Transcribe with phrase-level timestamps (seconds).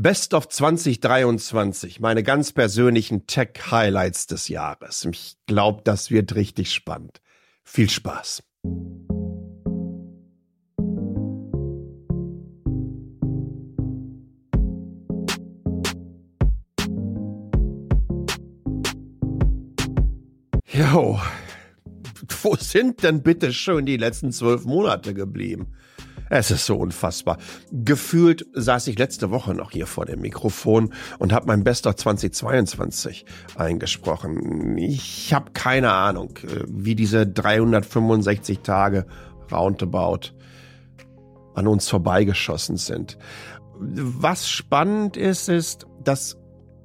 [0.00, 5.04] Best of 2023, meine ganz persönlichen Tech-Highlights des Jahres.
[5.10, 7.20] Ich glaube, das wird richtig spannend.
[7.64, 8.44] Viel Spaß.
[20.72, 21.18] Jo,
[22.42, 25.72] wo sind denn bitte schön die letzten zwölf Monate geblieben?
[26.30, 27.38] Es ist so unfassbar.
[27.72, 33.24] Gefühlt saß ich letzte Woche noch hier vor dem Mikrofon und habe mein Bester 2022
[33.56, 34.76] eingesprochen.
[34.76, 39.06] Ich habe keine Ahnung, äh, wie diese 365 Tage
[39.50, 40.32] roundabout
[41.54, 43.18] an uns vorbeigeschossen sind.
[43.80, 46.36] Was spannend ist, ist, dass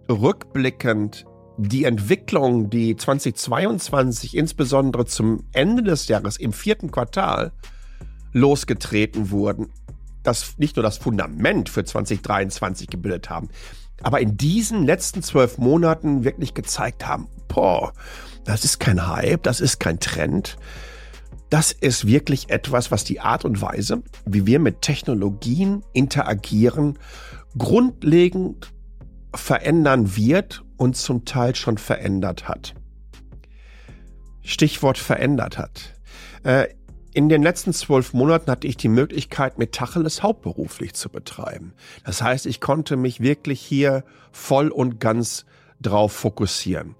[0.10, 1.26] rückblickend
[1.58, 7.52] die Entwicklung, die 2022 insbesondere zum Ende des Jahres im vierten Quartal
[8.34, 9.70] losgetreten wurden,
[10.24, 13.50] das nicht nur das Fundament für 2023 gebildet haben,
[14.02, 17.94] aber in diesen letzten zwölf Monaten wirklich gezeigt haben, boah,
[18.44, 20.58] das ist kein Hype, das ist kein Trend.
[21.50, 26.98] Das ist wirklich etwas, was die Art und Weise, wie wir mit Technologien interagieren,
[27.58, 28.74] grundlegend
[29.36, 32.74] verändern wird und zum Teil schon verändert hat.
[34.42, 35.94] Stichwort verändert hat.
[37.16, 41.74] In den letzten zwölf Monaten hatte ich die Möglichkeit, Metacheles hauptberuflich zu betreiben.
[42.04, 45.46] Das heißt, ich konnte mich wirklich hier voll und ganz
[45.80, 46.96] drauf fokussieren.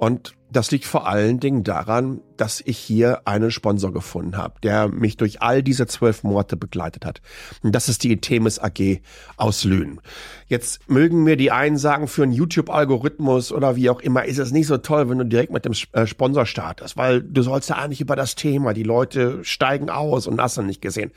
[0.00, 4.88] Und das liegt vor allen Dingen daran, dass ich hier einen Sponsor gefunden habe, der
[4.88, 7.20] mich durch all diese zwölf Monate begleitet hat.
[7.62, 9.02] Und das ist die Themis AG
[9.36, 10.00] aus Lünen.
[10.46, 14.52] Jetzt mögen mir die einen sagen, für einen YouTube-Algorithmus oder wie auch immer ist es
[14.52, 17.76] nicht so toll, wenn du direkt mit dem äh, Sponsor startest, weil du sollst ja
[17.76, 21.12] eigentlich über das Thema, die Leute steigen aus und hast du nicht gesehen.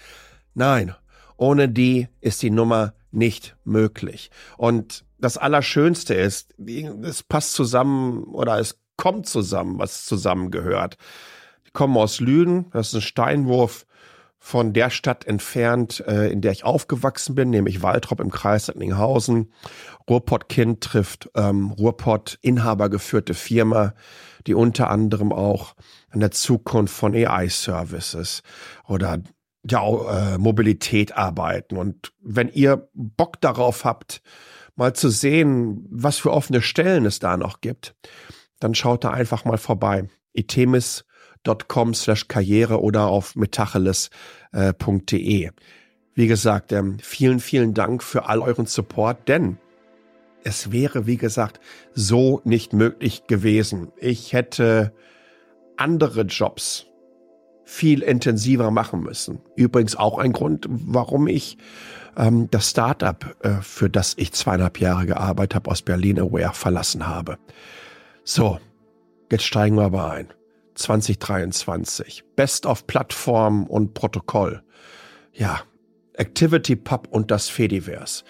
[0.56, 0.94] Nein,
[1.38, 4.30] ohne die ist die Nummer nicht möglich.
[4.58, 10.98] Und das Allerschönste ist, es passt zusammen oder es kommt zusammen, was zusammengehört.
[11.66, 13.86] Die kommen aus Lünen, das ist ein Steinwurf
[14.38, 19.54] von der Stadt entfernt, äh, in der ich aufgewachsen bin, nämlich Waltrop im Kreis Recklinghausen.
[20.10, 23.94] Ruhrpott-Kind trifft ähm, Ruhrpott-Inhaber geführte Firma,
[24.46, 25.76] die unter anderem auch
[26.10, 28.44] an der Zukunft von AI-Services
[28.86, 29.22] oder
[29.66, 31.78] ja, äh, Mobilität arbeiten.
[31.78, 34.22] Und wenn ihr Bock darauf habt,
[34.76, 37.96] mal zu sehen, was für offene Stellen es da noch gibt,
[38.60, 40.10] dann schaut da einfach mal vorbei.
[40.34, 45.46] itemis.com slash karriere oder auf metacheles.de.
[45.46, 45.52] Äh,
[46.16, 49.58] wie gesagt, ähm, vielen, vielen Dank für all euren Support, denn
[50.44, 51.60] es wäre, wie gesagt,
[51.94, 53.92] so nicht möglich gewesen.
[53.98, 54.94] Ich hätte
[55.78, 56.86] andere Jobs
[57.66, 59.42] viel intensiver machen müssen.
[59.56, 61.58] Übrigens auch ein Grund, warum ich
[62.18, 67.08] ähm, das Startup, äh, für das ich zweieinhalb Jahre gearbeitet habe, aus Berlin Aware verlassen
[67.08, 67.38] habe.
[68.24, 68.60] So,
[69.32, 70.28] jetzt steigen wir aber ein.
[70.76, 72.24] 2023.
[72.36, 74.64] Best of Plattform und Protokoll.
[75.34, 75.62] Ja,
[76.16, 78.24] Activity Pub und das Fediverse.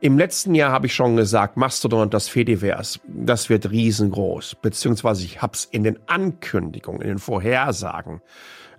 [0.00, 4.56] Im letzten Jahr habe ich schon gesagt, Mastodon und das Fediverse, das wird riesengroß.
[4.60, 8.20] Beziehungsweise ich habe es in den Ankündigungen, in den Vorhersagen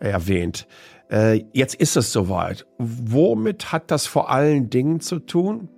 [0.01, 0.67] erwähnt.
[1.13, 2.65] Äh, jetzt ist es soweit.
[2.79, 5.69] Womit hat das vor allen Dingen zu tun?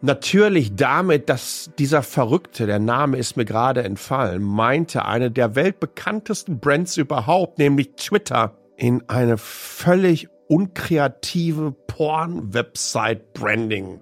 [0.00, 6.58] Natürlich damit, dass dieser Verrückte, der Name ist mir gerade entfallen, meinte, eine der weltbekanntesten
[6.58, 14.00] Brands überhaupt, nämlich Twitter, in eine völlig unkreative Porn-Website-Branding,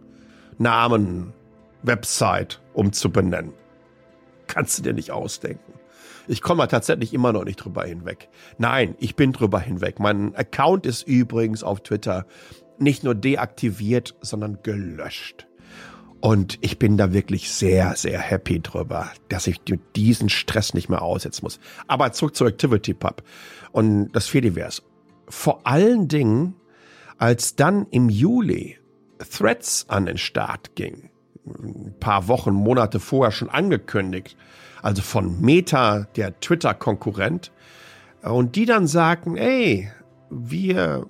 [0.59, 1.33] Namen,
[1.83, 3.55] Website umzubenennen.
[4.47, 5.73] Kannst du dir nicht ausdenken.
[6.29, 8.29] Ich komme tatsächlich immer noch nicht drüber hinweg.
[8.59, 10.01] Nein, ich bin drüber hinweg.
[10.01, 12.27] Mein Account ist übrigens auf Twitter
[12.79, 15.47] nicht nur deaktiviert, sondern gelöscht.
[16.21, 19.61] Und ich bin da wirklich sehr, sehr happy drüber, dass ich
[19.95, 21.61] diesen Stress nicht mehr aussetzen muss.
[21.87, 23.23] Aber zurück zur Activity Pub
[23.73, 24.83] und das Fediverse.
[25.29, 26.55] Vor allen Dingen,
[27.19, 28.79] als dann im Juli
[29.19, 31.11] Threads an den Start ging,
[31.47, 34.37] ein paar Wochen, Monate vorher schon angekündigt,
[34.83, 37.53] also von Meta, der Twitter-Konkurrent,
[38.23, 39.91] und die dann sagten, ey,
[40.31, 41.07] wir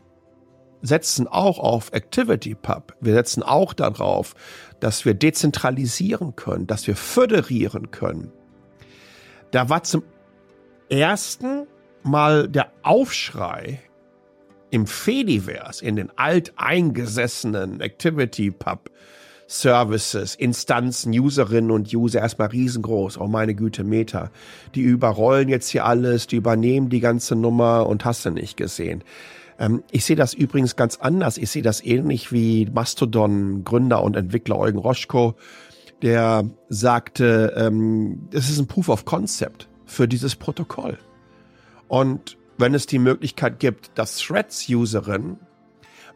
[0.83, 2.94] setzen auch auf ActivityPub.
[3.00, 4.35] Wir setzen auch darauf,
[4.81, 8.33] dass wir dezentralisieren können, dass wir föderieren können.
[9.50, 10.03] Da war zum
[10.88, 11.67] ersten
[12.03, 13.81] Mal der Aufschrei
[14.71, 18.91] im Fediverse, in den alteingesessenen ActivityPub
[19.49, 23.19] Services, Instanzen, Userinnen und User erstmal riesengroß.
[23.19, 24.31] Oh meine Güte, Meta.
[24.75, 29.05] Die überrollen jetzt hier alles, die übernehmen die ganze Nummer und hast du nicht gesehen.
[29.59, 31.39] Ähm, ich sehe das übrigens ganz anders.
[31.39, 35.35] Ich sehe das ähnlich wie Mastodon Gründer und Entwickler Eugen Roschko,
[36.03, 40.99] der sagte, ähm, es ist ein Proof of Concept für dieses Protokoll.
[41.89, 45.39] Und wenn es die Möglichkeit gibt, dass Threads-Userinnen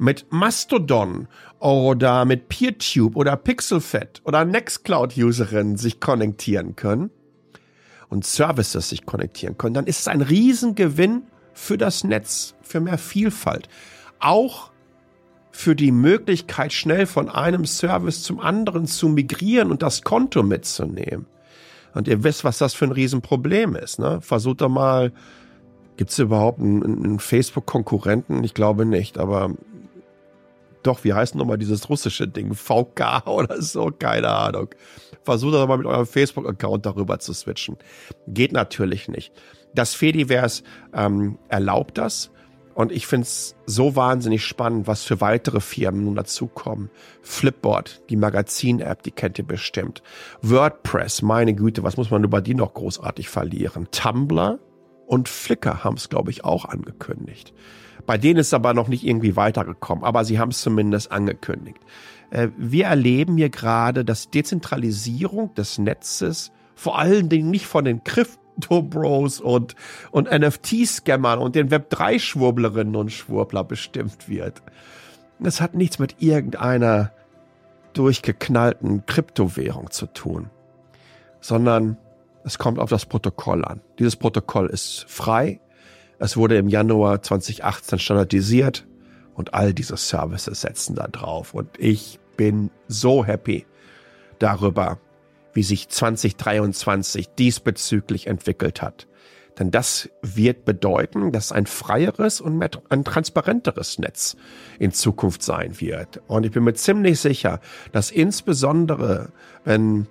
[0.00, 7.10] mit Mastodon oder mit PeerTube oder PixelFed oder Nextcloud-Userinnen sich konnektieren können
[8.08, 12.98] und Services sich konnektieren können, dann ist es ein Riesengewinn für das Netz, für mehr
[12.98, 13.68] Vielfalt.
[14.18, 14.70] Auch
[15.50, 21.26] für die Möglichkeit, schnell von einem Service zum anderen zu migrieren und das Konto mitzunehmen.
[21.92, 23.98] Und ihr wisst, was das für ein Riesenproblem ist.
[23.98, 24.20] Ne?
[24.22, 25.12] Versucht doch mal,
[25.96, 28.44] gibt es überhaupt einen, einen Facebook-Konkurrenten?
[28.44, 29.54] Ich glaube nicht, aber
[30.82, 32.54] doch, wie heißt nochmal dieses russische Ding?
[32.54, 33.90] VK oder so?
[33.90, 34.68] Keine Ahnung.
[35.22, 37.76] Versucht doch mal mit eurem Facebook-Account darüber zu switchen.
[38.26, 39.32] Geht natürlich nicht.
[39.74, 40.62] Das Fediverse
[40.92, 42.30] ähm, erlaubt das.
[42.74, 46.88] Und ich finde es so wahnsinnig spannend, was für weitere Firmen nun dazukommen.
[47.20, 50.02] Flipboard, die Magazin-App, die kennt ihr bestimmt.
[50.40, 53.88] WordPress, meine Güte, was muss man über die noch großartig verlieren?
[53.90, 54.60] Tumblr
[55.06, 57.52] und Flickr haben es, glaube ich, auch angekündigt.
[58.06, 61.80] Bei denen ist aber noch nicht irgendwie weitergekommen, aber sie haben es zumindest angekündigt.
[62.30, 68.02] Äh, wir erleben hier gerade, dass Dezentralisierung des Netzes vor allen Dingen nicht von den
[68.04, 69.74] Crypto-Bros und,
[70.10, 74.62] und NFT-Scammern und den Web3-Schwurblerinnen und Schwurbler bestimmt wird.
[75.38, 77.12] Das hat nichts mit irgendeiner
[77.92, 80.50] durchgeknallten Kryptowährung zu tun,
[81.40, 81.96] sondern
[82.44, 83.80] es kommt auf das Protokoll an.
[83.98, 85.60] Dieses Protokoll ist frei,
[86.20, 88.86] es wurde im Januar 2018 standardisiert
[89.34, 91.54] und all diese Services setzen da drauf.
[91.54, 93.66] Und ich bin so happy
[94.38, 94.98] darüber,
[95.54, 99.08] wie sich 2023 diesbezüglich entwickelt hat.
[99.58, 104.36] Denn das wird bedeuten, dass ein freieres und ein transparenteres Netz
[104.78, 106.20] in Zukunft sein wird.
[106.28, 107.60] Und ich bin mir ziemlich sicher,
[107.92, 109.32] dass insbesondere,
[109.64, 110.06] wenn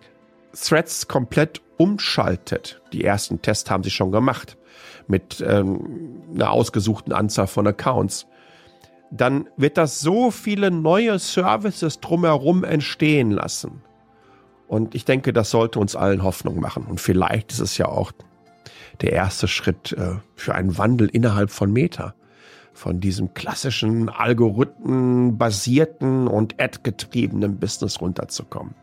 [0.53, 4.57] Threads komplett umschaltet, die ersten Tests haben sie schon gemacht,
[5.09, 8.27] mit ähm, einer ausgesuchten Anzahl von Accounts,
[9.11, 13.81] dann wird das so viele neue Services drumherum entstehen lassen.
[14.67, 16.85] Und ich denke, das sollte uns allen Hoffnung machen.
[16.85, 18.11] Und vielleicht ist es ja auch
[19.01, 22.13] der erste Schritt äh, für einen Wandel innerhalb von Meta.
[22.73, 28.75] Von diesem klassischen Algorithmen-basierten und Ad-getriebenen Business runterzukommen.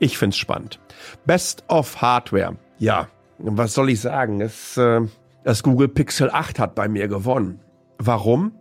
[0.00, 0.80] Ich find's spannend.
[1.24, 2.56] Best of Hardware.
[2.78, 3.06] Ja,
[3.38, 4.40] was soll ich sagen?
[4.40, 5.02] Es, äh,
[5.44, 7.60] das Google Pixel 8 hat bei mir gewonnen.
[7.98, 8.52] Warum?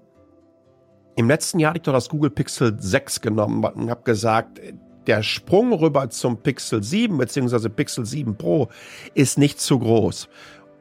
[1.16, 4.60] Im letzten Jahr hatte ich doch das Google Pixel 6 genommen und habe gesagt,
[5.08, 7.70] der Sprung rüber zum Pixel 7 bzw.
[7.70, 8.70] Pixel 7 Pro
[9.14, 10.30] ist nicht zu groß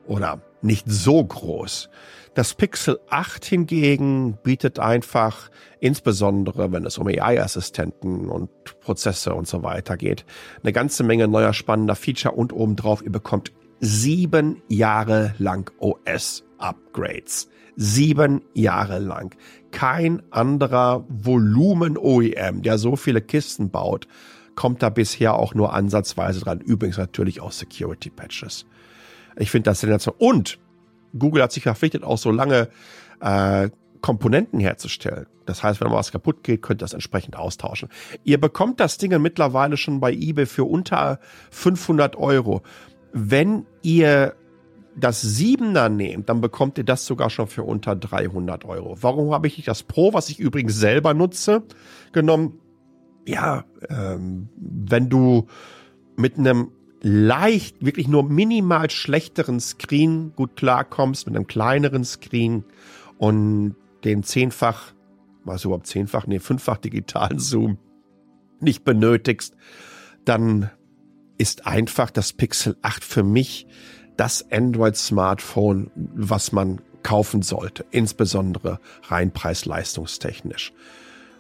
[0.06, 1.88] oder nicht so groß.
[2.34, 5.50] Das Pixel 8 hingegen bietet einfach,
[5.80, 8.50] insbesondere wenn es um AI-Assistenten und
[8.80, 10.24] Prozesse und so weiter geht,
[10.62, 17.48] eine ganze Menge neuer spannender Feature und obendrauf, ihr bekommt sieben Jahre lang OS-Upgrades.
[17.76, 19.34] Sieben Jahre lang.
[19.70, 24.06] Kein anderer Volumen-OEM, der so viele Kisten baut,
[24.54, 26.60] kommt da bisher auch nur ansatzweise dran.
[26.60, 28.66] Übrigens natürlich auch Security-Patches.
[29.36, 30.28] Ich finde das sensationell.
[30.28, 30.58] Und
[31.18, 32.68] Google hat sich verpflichtet, auch so lange
[33.20, 35.26] äh, Komponenten herzustellen.
[35.46, 37.88] Das heißt, wenn mal was kaputt geht, könnt ihr das entsprechend austauschen.
[38.24, 41.18] Ihr bekommt das Ding mittlerweile schon bei eBay für unter
[41.50, 42.62] 500 Euro.
[43.12, 44.34] Wenn ihr
[44.96, 48.96] das Siebener nehmt, dann bekommt ihr das sogar schon für unter 300 Euro.
[49.00, 51.62] Warum habe ich nicht das Pro, was ich übrigens selber nutze,
[52.12, 52.60] genommen?
[53.26, 55.46] Ja, ähm, wenn du
[56.16, 62.64] mit einem leicht, wirklich nur minimal schlechteren Screen gut klarkommst, mit einem kleineren Screen
[63.18, 64.92] und den zehnfach,
[65.44, 67.78] was überhaupt zehnfach, nee, fünffach digitalen Zoom
[68.60, 69.54] nicht benötigst,
[70.24, 70.70] dann
[71.40, 73.66] ist einfach das Pixel 8 für mich
[74.18, 80.74] das Android-Smartphone, was man kaufen sollte, insbesondere rein preis-leistungstechnisch.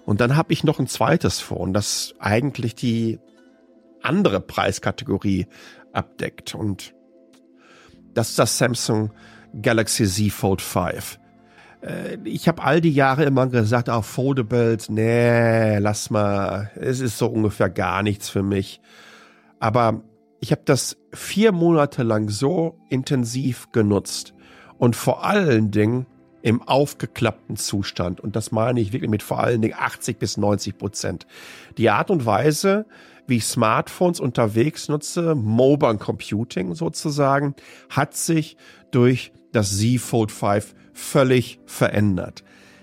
[0.06, 3.18] Und dann habe ich noch ein zweites Phone, das eigentlich die
[4.00, 5.46] andere Preiskategorie
[5.92, 6.54] abdeckt.
[6.54, 6.94] Und
[8.14, 9.12] das ist das Samsung
[9.60, 11.18] Galaxy Z Fold 5.
[11.82, 17.18] Äh, ich habe all die Jahre immer gesagt, auch Foldables, nee, lass mal, es ist
[17.18, 18.80] so ungefähr gar nichts für mich.
[19.60, 20.02] Aber
[20.40, 24.34] ich habe das vier Monate lang so intensiv genutzt
[24.78, 26.06] und vor allen Dingen
[26.42, 28.20] im aufgeklappten Zustand.
[28.20, 31.26] Und das meine ich wirklich mit vor allen Dingen 80 bis 90 Prozent.
[31.76, 32.86] Die Art und Weise,
[33.26, 37.54] wie ich Smartphones unterwegs nutze, Mobile Computing sozusagen,
[37.90, 38.56] hat sich
[38.90, 42.42] durch das Z Fold 5 völlig verändert.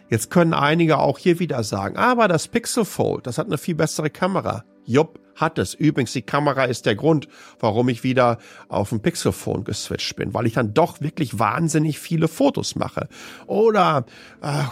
[0.10, 3.76] Jetzt können einige auch hier wieder sagen, aber das Pixel Fold, das hat eine viel
[3.76, 4.64] bessere Kamera.
[4.86, 5.74] Jupp, hat es.
[5.74, 7.28] Übrigens, die Kamera ist der Grund,
[7.60, 12.28] warum ich wieder auf ein Pixelphone geswitcht bin, weil ich dann doch wirklich wahnsinnig viele
[12.28, 13.08] Fotos mache.
[13.46, 14.06] Oder,
[14.42, 14.64] äh,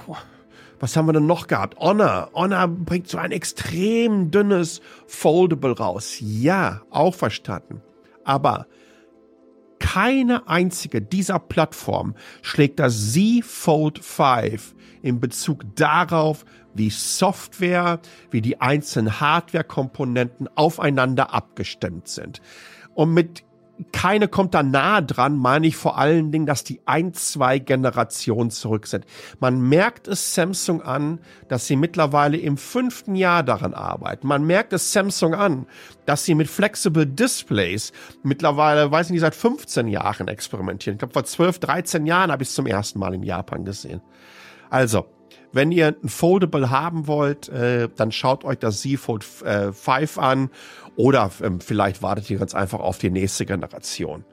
[0.80, 1.80] was haben wir denn noch gehabt?
[1.80, 2.30] Honor.
[2.34, 6.18] Honor bringt so ein extrem dünnes Foldable raus.
[6.20, 7.82] Ja, auch verstanden.
[8.24, 8.68] Aber
[9.80, 16.44] keine einzige dieser Plattformen schlägt das Z Fold 5 in Bezug darauf,
[16.76, 22.42] wie Software, wie die einzelnen Hardware-Komponenten aufeinander abgestimmt sind.
[22.94, 23.44] Und mit
[23.92, 28.50] keine kommt da nahe dran, meine ich vor allen Dingen, dass die ein, zwei Generationen
[28.50, 29.06] zurück sind.
[29.40, 34.28] Man merkt es Samsung an, dass sie mittlerweile im fünften Jahr daran arbeiten.
[34.28, 35.68] Man merkt es Samsung an,
[36.06, 37.92] dass sie mit Flexible Displays
[38.24, 40.96] mittlerweile, weiß ich nicht, seit 15 Jahren experimentieren.
[40.96, 44.02] Ich glaube, vor 12, 13 Jahren habe ich es zum ersten Mal in Japan gesehen.
[44.70, 45.06] Also,
[45.56, 50.18] wenn ihr ein Foldable haben wollt, äh, dann schaut euch das Z Fold äh, 5
[50.18, 50.50] an
[50.98, 54.26] oder ähm, vielleicht wartet ihr ganz einfach auf die nächste Generation.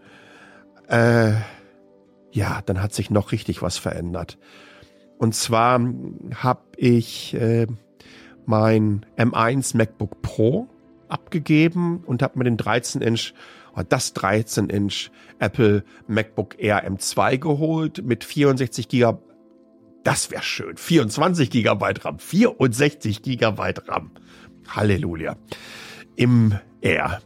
[0.88, 1.34] Äh,
[2.32, 4.36] ja, dann hat sich noch richtig was verändert.
[5.16, 5.80] Und zwar
[6.34, 7.68] habe ich äh,
[8.44, 10.66] mein M1 MacBook Pro
[11.06, 13.32] abgegeben und habe mir den 13-Inch
[13.88, 19.18] das 13-Inch Apple MacBook Air M2 geholt mit 64 GB
[20.04, 20.76] das wäre schön.
[20.76, 24.10] 24 Gigabyte RAM, 64 Gigabyte RAM.
[24.68, 25.36] Halleluja.
[26.16, 27.20] Im Air.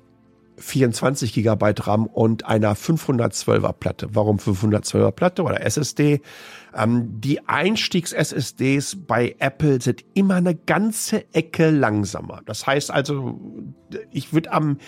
[0.59, 4.09] 24 Gigabyte RAM und einer 512er Platte.
[4.15, 6.23] Warum 512er Platte oder SSD?
[6.75, 12.41] Ähm, die Einstiegs-SSDs bei Apple sind immer eine ganze Ecke langsamer.
[12.47, 13.39] Das heißt also,
[14.11, 14.79] ich würde am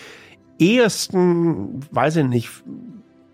[0.57, 2.49] ehesten, weiß ich nicht,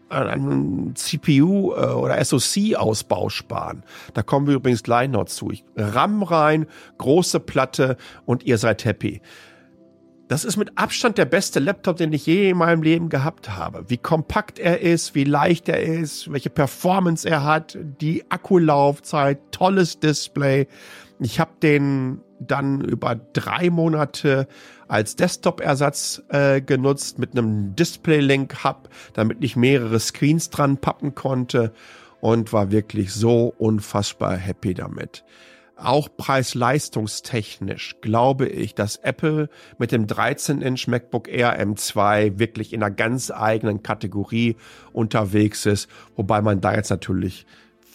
[0.10, 3.84] an einem CPU äh, oder SoC-Ausbau sparen.
[4.14, 5.52] Da kommen wir übrigens gleich noch zu.
[5.52, 9.22] Ich, RAM rein, große Platte und ihr seid happy.
[10.28, 13.86] Das ist mit Abstand der beste Laptop, den ich je in meinem Leben gehabt habe.
[13.90, 20.00] Wie kompakt er ist, wie leicht er ist, welche Performance er hat, die Akkulaufzeit, tolles
[20.00, 20.68] Display.
[21.20, 24.48] Ich habe den dann über drei Monate
[24.88, 31.74] als Desktop-Ersatz äh, genutzt mit einem Display-Link-Hub, damit ich mehrere Screens dran pappen konnte
[32.22, 35.24] und war wirklich so unfassbar happy damit.
[35.78, 42.96] Auch preis-leistungstechnisch glaube ich, dass Apple mit dem 13-Inch MacBook Air M2 wirklich in einer
[42.96, 44.56] ganz eigenen Kategorie
[44.94, 47.46] unterwegs ist, wobei man da jetzt natürlich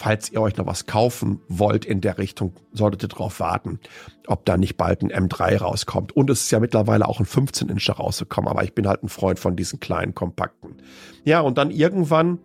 [0.01, 3.81] falls ihr euch noch was kaufen wollt in der Richtung, solltet ihr darauf warten,
[4.27, 6.17] ob da nicht bald ein M3 rauskommt.
[6.17, 9.39] Und es ist ja mittlerweile auch ein 15-Inch rausgekommen, aber ich bin halt ein Freund
[9.39, 10.77] von diesen kleinen, kompakten.
[11.25, 12.39] Ja, und dann irgendwann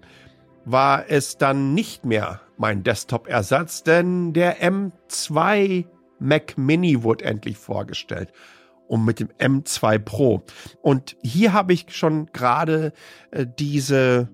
[0.66, 5.86] war es dann nicht mehr mein Desktop-Ersatz, denn der M2
[6.20, 8.34] Mac Mini wurde endlich vorgestellt
[8.90, 10.44] und mit dem M2 Pro.
[10.82, 12.92] Und hier habe ich schon gerade
[13.32, 14.28] äh, diese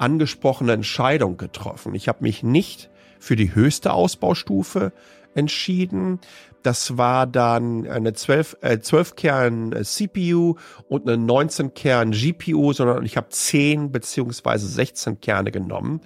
[0.00, 1.94] angesprochene Entscheidung getroffen.
[1.94, 4.92] Ich habe mich nicht für die höchste Ausbaustufe
[5.34, 6.20] entschieden.
[6.62, 10.56] Das war dann eine 12, äh, 12 Kern CPU
[10.88, 16.00] und eine 19 Kern GPU, sondern ich habe 10 beziehungsweise 16 Kerne genommen.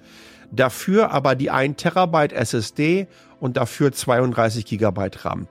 [0.51, 3.07] Dafür aber die 1 Terabyte SSD
[3.39, 5.47] und dafür 32 Gigabyte RAM.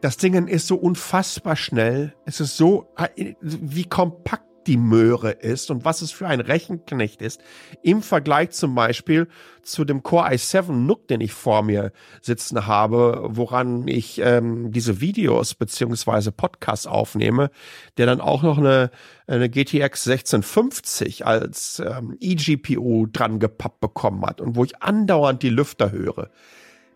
[0.00, 2.14] Das Ding ist so unfassbar schnell.
[2.24, 7.22] Es ist so, äh, wie kompakt die Möhre ist und was es für ein Rechenknecht
[7.22, 7.40] ist,
[7.82, 9.28] im Vergleich zum Beispiel
[9.62, 15.00] zu dem Core i7 NUC, den ich vor mir sitzen habe, woran ich ähm, diese
[15.00, 17.50] Videos beziehungsweise Podcasts aufnehme,
[17.96, 18.90] der dann auch noch eine,
[19.26, 25.50] eine GTX 1650 als ähm, eGPU dran gepappt bekommen hat und wo ich andauernd die
[25.50, 26.30] Lüfter höre.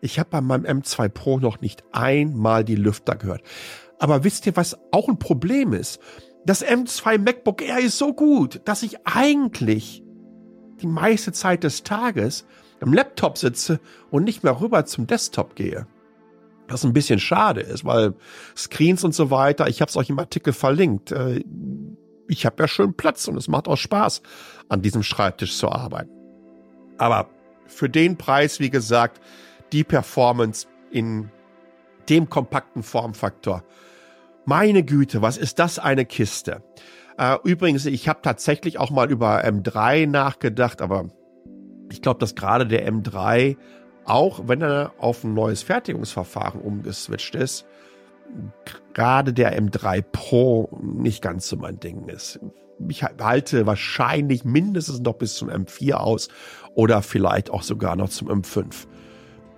[0.01, 3.41] Ich habe bei meinem M2 Pro noch nicht einmal die Lüfter gehört.
[3.99, 5.99] Aber wisst ihr, was auch ein Problem ist?
[6.45, 10.03] Das M2 MacBook Air ist so gut, dass ich eigentlich
[10.81, 12.45] die meiste Zeit des Tages
[12.79, 13.79] am Laptop sitze
[14.11, 15.87] und nicht mehr rüber zum Desktop gehe.
[16.67, 18.13] Was ein bisschen schade ist, weil
[18.55, 21.11] Screens und so weiter, ich habe es euch im Artikel verlinkt.
[21.11, 21.43] Äh,
[22.27, 24.21] ich habe ja schön Platz und es macht auch Spaß,
[24.67, 26.11] an diesem Schreibtisch zu arbeiten.
[26.97, 27.29] Aber
[27.67, 29.21] für den Preis, wie gesagt,
[29.71, 31.29] die Performance in
[32.09, 33.63] dem kompakten Formfaktor
[34.47, 36.63] meine Güte, was ist das eine Kiste?
[37.17, 41.09] Äh, übrigens, ich habe tatsächlich auch mal über M3 nachgedacht, aber
[41.91, 43.57] ich glaube, dass gerade der M3,
[44.05, 47.65] auch wenn er auf ein neues Fertigungsverfahren umgeswitcht ist,
[48.93, 52.39] gerade der M3 Pro nicht ganz so mein Ding ist.
[52.87, 56.29] Ich halte wahrscheinlich mindestens noch bis zum M4 aus
[56.73, 58.87] oder vielleicht auch sogar noch zum M5.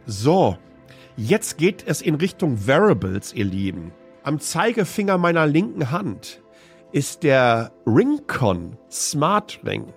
[0.08, 0.58] So,
[1.22, 3.92] Jetzt geht es in Richtung Variables, ihr Lieben.
[4.30, 6.44] Am Zeigefinger meiner linken Hand
[6.92, 9.92] ist der Ringcon Smart Ring.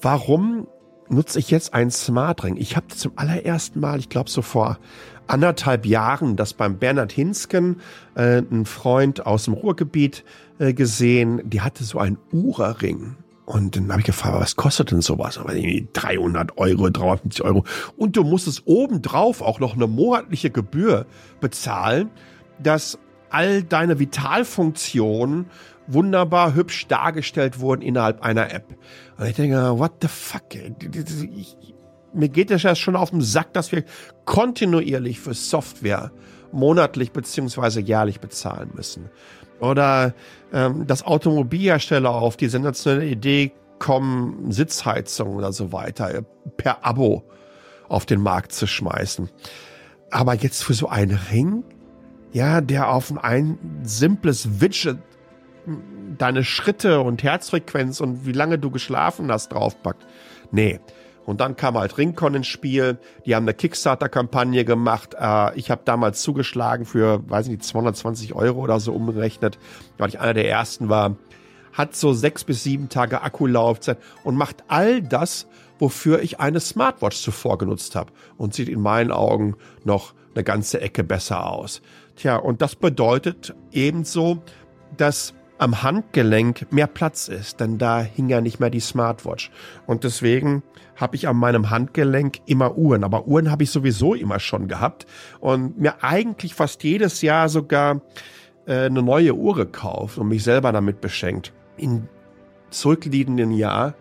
[0.00, 0.66] Warum
[1.08, 2.56] nutze ich jetzt einen Smart Ring?
[2.56, 4.76] Ich habe zum allerersten Mal, ich glaube so vor
[5.28, 7.80] anderthalb Jahren, das beim Bernhard Hinsken,
[8.16, 10.24] äh, ein Freund aus dem Ruhrgebiet,
[10.58, 11.48] äh, gesehen.
[11.48, 13.14] Die hatte so einen Ura-Ring.
[13.46, 15.38] Und dann habe ich gefragt, was kostet denn sowas?
[15.38, 17.64] Aber 300 Euro, 350 Euro.
[17.96, 21.06] Und du musstest obendrauf auch noch eine monatliche Gebühr
[21.40, 22.10] bezahlen,
[22.62, 22.98] dass
[23.32, 25.46] all deine Vitalfunktionen
[25.86, 28.76] wunderbar hübsch dargestellt wurden innerhalb einer App.
[29.18, 30.54] Und ich denke, what the fuck?
[30.54, 31.56] Ich,
[32.14, 33.84] mir geht das ja schon auf den Sack, dass wir
[34.24, 36.12] kontinuierlich für Software
[36.52, 39.10] monatlich beziehungsweise jährlich bezahlen müssen.
[39.60, 40.14] Oder
[40.52, 46.22] ähm, dass Automobilhersteller auf die sensationelle Idee kommen, Sitzheizung oder so weiter äh,
[46.56, 47.24] per Abo
[47.88, 49.30] auf den Markt zu schmeißen.
[50.10, 51.64] Aber jetzt für so einen Ring,
[52.32, 54.98] ja, der auf ein simples Widget
[56.18, 60.04] deine Schritte und Herzfrequenz und wie lange du geschlafen hast draufpackt.
[60.50, 60.80] Nee,
[61.24, 62.98] und dann kam halt Ringcon ins Spiel.
[63.26, 65.14] Die haben eine Kickstarter-Kampagne gemacht.
[65.18, 69.58] Äh, ich habe damals zugeschlagen für, weiß nicht, 220 Euro oder so umgerechnet,
[69.98, 71.16] weil ich einer der ersten war.
[71.72, 75.46] Hat so sechs bis sieben Tage Akkulaufzeit und macht all das,
[75.78, 78.12] wofür ich eine Smartwatch zuvor genutzt habe.
[78.36, 81.82] Und sieht in meinen Augen noch eine ganze Ecke besser aus.
[82.16, 84.42] Tja, und das bedeutet ebenso,
[84.96, 89.50] dass am Handgelenk mehr Platz ist, denn da hing ja nicht mehr die Smartwatch.
[89.86, 90.64] Und deswegen
[90.96, 93.04] habe ich an meinem Handgelenk immer Uhren.
[93.04, 95.06] Aber Uhren habe ich sowieso immer schon gehabt
[95.40, 98.00] und mir eigentlich fast jedes Jahr sogar
[98.66, 101.52] äh, eine neue Uhr gekauft und mich selber damit beschenkt.
[101.76, 102.08] Im
[102.70, 103.94] zurückliegenden Jahr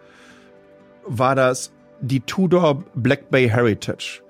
[1.06, 4.22] war das die Tudor Black Bay Heritage.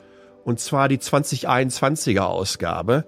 [0.44, 3.06] Und zwar die 2021er Ausgabe.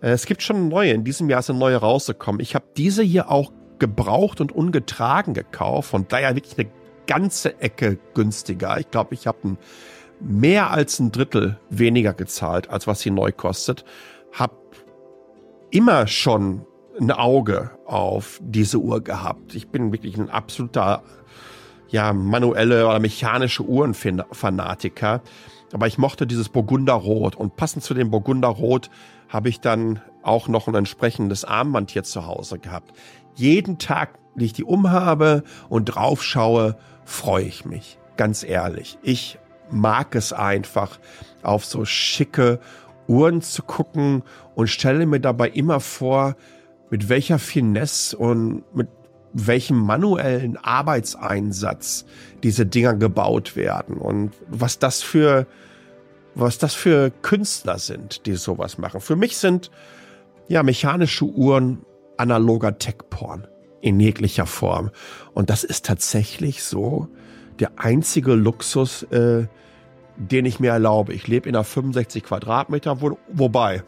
[0.00, 0.92] Äh, es gibt schon neue.
[0.92, 2.40] In diesem Jahr eine neue rausgekommen.
[2.40, 5.90] Ich habe diese hier auch gebraucht und ungetragen gekauft.
[5.90, 6.70] Von daher wirklich eine
[7.06, 8.78] ganze Ecke günstiger.
[8.78, 9.56] Ich glaube, ich habe
[10.20, 13.84] mehr als ein Drittel weniger gezahlt, als was sie neu kostet.
[14.32, 14.52] Hab
[15.70, 16.66] immer schon
[17.00, 19.54] ein Auge auf diese Uhr gehabt.
[19.54, 21.02] Ich bin wirklich ein absoluter
[21.88, 25.22] ja, manuelle oder mechanische Uhrenfanatiker.
[25.72, 28.90] Aber ich mochte dieses Burgunderrot und passend zu dem Burgunderrot
[29.28, 32.92] habe ich dann auch noch ein entsprechendes Armband hier zu Hause gehabt.
[33.34, 37.98] Jeden Tag, wenn ich die umhabe und drauf schaue, freue ich mich.
[38.16, 38.98] Ganz ehrlich.
[39.02, 39.38] Ich
[39.70, 40.98] mag es einfach,
[41.42, 42.60] auf so schicke
[43.06, 44.22] Uhren zu gucken
[44.54, 46.36] und stelle mir dabei immer vor,
[46.90, 48.88] mit welcher Finesse und mit
[49.32, 52.06] welchem manuellen Arbeitseinsatz
[52.42, 55.46] diese Dinger gebaut werden und was das für
[56.38, 59.00] was das für Künstler sind, die sowas machen.
[59.00, 59.70] Für mich sind
[60.48, 61.84] ja mechanische Uhren
[62.16, 63.46] analoger Tech-Porn
[63.80, 64.90] in jeglicher Form.
[65.34, 67.08] Und das ist tatsächlich so
[67.60, 69.46] der einzige Luxus, äh,
[70.16, 71.12] den ich mir erlaube.
[71.12, 73.82] Ich lebe in einer 65 Quadratmeter, wo, wobei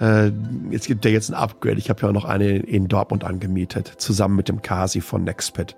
[0.00, 0.30] äh,
[0.70, 1.78] es gibt ja jetzt ein Upgrade.
[1.78, 5.76] Ich habe ja noch eine in Dortmund angemietet, zusammen mit dem Kasi von Nextpit.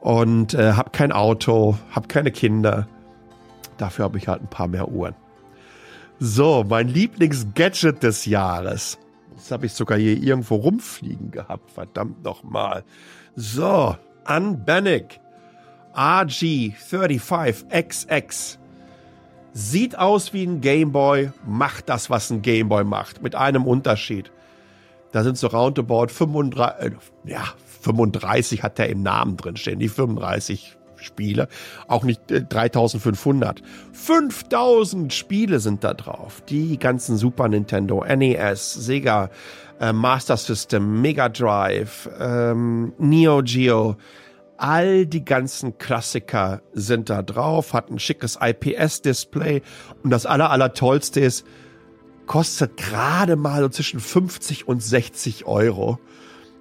[0.00, 2.86] Und äh, habe kein Auto, habe keine Kinder,
[3.78, 5.14] Dafür habe ich halt ein paar mehr Uhren.
[6.18, 8.98] So, mein Lieblingsgadget des Jahres.
[9.36, 11.70] Das habe ich sogar hier irgendwo rumfliegen gehabt.
[11.70, 12.82] Verdammt nochmal.
[13.36, 15.20] So, Unbanic
[15.94, 18.58] RG35XX.
[19.52, 23.22] Sieht aus wie ein Gameboy, macht das, was ein Gameboy macht.
[23.22, 24.30] Mit einem Unterschied.
[25.12, 26.90] Da sind so roundabout 35, äh,
[27.24, 27.44] ja,
[27.80, 31.48] 35 hat der im Namen drin stehen, die 35 Spiele,
[31.86, 33.62] auch nicht äh, 3500.
[33.92, 36.42] 5000 Spiele sind da drauf.
[36.48, 39.30] Die ganzen Super Nintendo, NES, Sega,
[39.80, 43.96] äh, Master System, Mega Drive, ähm, Neo Geo,
[44.58, 49.62] all die ganzen Klassiker sind da drauf, hat ein schickes IPS-Display
[50.02, 51.46] und das aller, aller tollste ist,
[52.26, 55.98] kostet gerade mal so zwischen 50 und 60 Euro.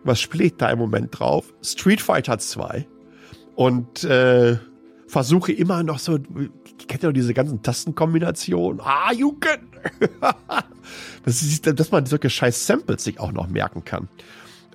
[0.03, 1.53] Was spielt da im Moment drauf?
[1.61, 2.87] Street Fighter 2,
[3.57, 4.59] und äh,
[5.07, 6.19] versuche immer noch so,
[6.87, 8.79] kennt ihr noch diese ganzen Tastenkombinationen?
[8.81, 9.63] Ah, Jugend!
[11.25, 14.09] das ist, dass man solche scheiß Samples sich auch noch merken kann.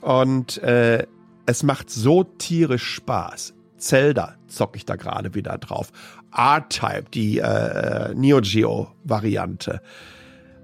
[0.00, 1.06] Und äh,
[1.46, 3.54] es macht so tierisch Spaß.
[3.76, 5.92] Zelda zocke ich da gerade wieder drauf.
[6.36, 9.80] R-Type, die äh, Neo Geo Variante.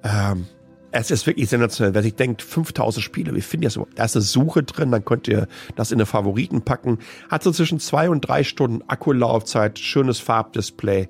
[0.02, 0.48] Ähm,
[0.90, 1.94] es ist wirklich sensationell.
[1.94, 3.84] Wer sich denkt, 5000 Spiele, wie finde ich das?
[3.94, 5.46] Da ist eine Suche drin, dann könnt ihr
[5.76, 6.98] das in eine Favoriten packen.
[7.28, 11.08] Hat so zwischen zwei und drei Stunden Akkulaufzeit, schönes Farbdisplay.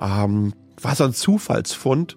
[0.00, 2.16] Ähm, war so ein Zufallsfund.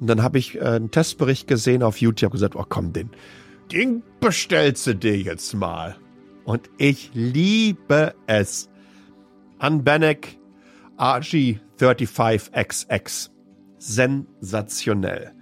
[0.00, 3.10] Und dann habe ich äh, einen Testbericht gesehen auf YouTube und gesagt, oh komm, den,
[3.70, 5.96] den bestellst du dir jetzt mal.
[6.44, 8.68] Und ich liebe es.
[9.58, 10.18] Unbannock
[10.98, 13.30] RG35XX.
[13.78, 15.32] Sensationell.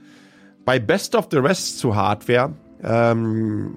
[0.71, 2.53] Bei Best of the Rest zu Hardware,
[2.85, 3.75] ähm,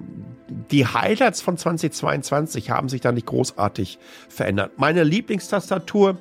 [0.70, 4.74] die Highlights von 2022 haben sich da nicht großartig verändert.
[4.76, 6.16] Meine Lieblingstastatur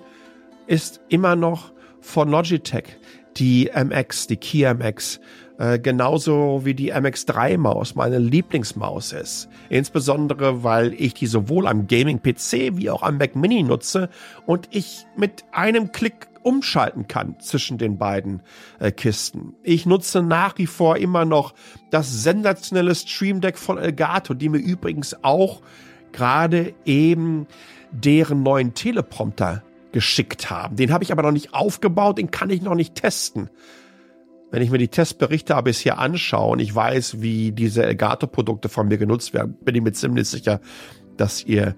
[0.66, 2.86] ist immer noch von Logitech,
[3.38, 5.20] die MX, die Key MX.
[5.60, 9.50] Äh, genauso wie die MX3-Maus meine Lieblingsmaus ist.
[9.70, 14.10] Insbesondere, weil ich die sowohl am Gaming-PC wie auch am Mac Mini nutze
[14.48, 18.42] und ich mit einem Klick umschalten kann zwischen den beiden
[18.80, 19.54] äh, Kisten.
[19.62, 21.54] Ich nutze nach wie vor immer noch
[21.92, 25.62] das sensationelle Stream Deck von Elgato, die mir übrigens auch
[26.12, 27.48] gerade eben
[27.92, 30.76] deren neuen Teleprompter geschickt haben.
[30.76, 33.50] Den habe ich aber noch nicht aufgebaut, den kann ich noch nicht testen
[34.54, 39.00] wenn ich mir die Testberichte bisher anschaue und ich weiß, wie diese Elgato-Produkte von mir
[39.00, 40.62] genutzt werden, bin ich mir ziemlich sicher,
[41.18, 41.76] dass ihr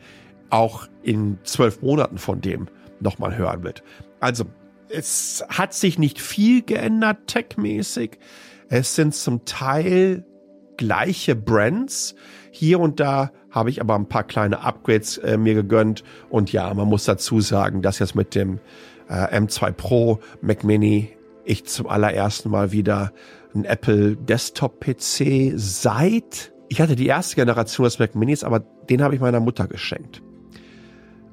[0.50, 2.68] auch in zwölf Monaten von dem
[3.00, 3.82] nochmal hören wird.
[4.20, 4.44] Also,
[4.90, 8.20] es hat sich nicht viel geändert techmäßig.
[8.68, 10.26] Es sind zum Teil
[10.76, 12.14] gleiche Brands.
[12.52, 16.04] Hier und da habe ich aber ein paar kleine Upgrades äh, mir gegönnt.
[16.30, 18.60] Und ja, man muss dazu sagen, dass jetzt mit dem
[19.08, 21.15] äh, M2 Pro Mac Mini
[21.46, 23.14] ich zum allerersten Mal wieder
[23.54, 29.02] ein Apple Desktop PC seit ich hatte die erste Generation des Mac Minis, aber den
[29.02, 30.22] habe ich meiner Mutter geschenkt.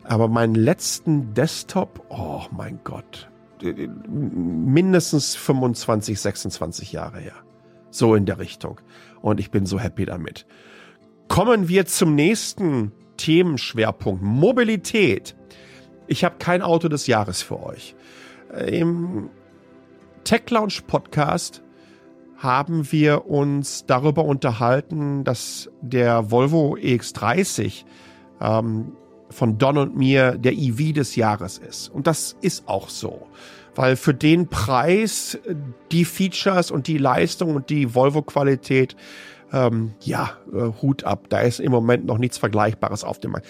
[0.04, 3.30] Aber meinen letzten Desktop, oh mein Gott,
[4.08, 7.34] mindestens 25, 26 Jahre her.
[7.90, 8.80] So in der Richtung.
[9.20, 10.46] Und ich bin so happy damit.
[11.28, 14.22] Kommen wir zum nächsten Themenschwerpunkt.
[14.22, 15.36] Mobilität.
[16.08, 17.94] Ich habe kein Auto des Jahres für euch.
[20.24, 21.62] Tech Lounge Podcast
[22.36, 27.84] haben wir uns darüber unterhalten, dass der Volvo EX30
[28.40, 28.92] ähm,
[29.30, 31.88] von Don und mir der EV des Jahres ist.
[31.88, 33.26] Und das ist auch so.
[33.74, 35.38] Weil für den Preis,
[35.90, 38.96] die Features und die Leistung und die Volvo-Qualität,
[39.52, 41.26] ähm, ja, äh, Hut ab.
[41.28, 43.46] Da ist im Moment noch nichts Vergleichbares auf dem Markt.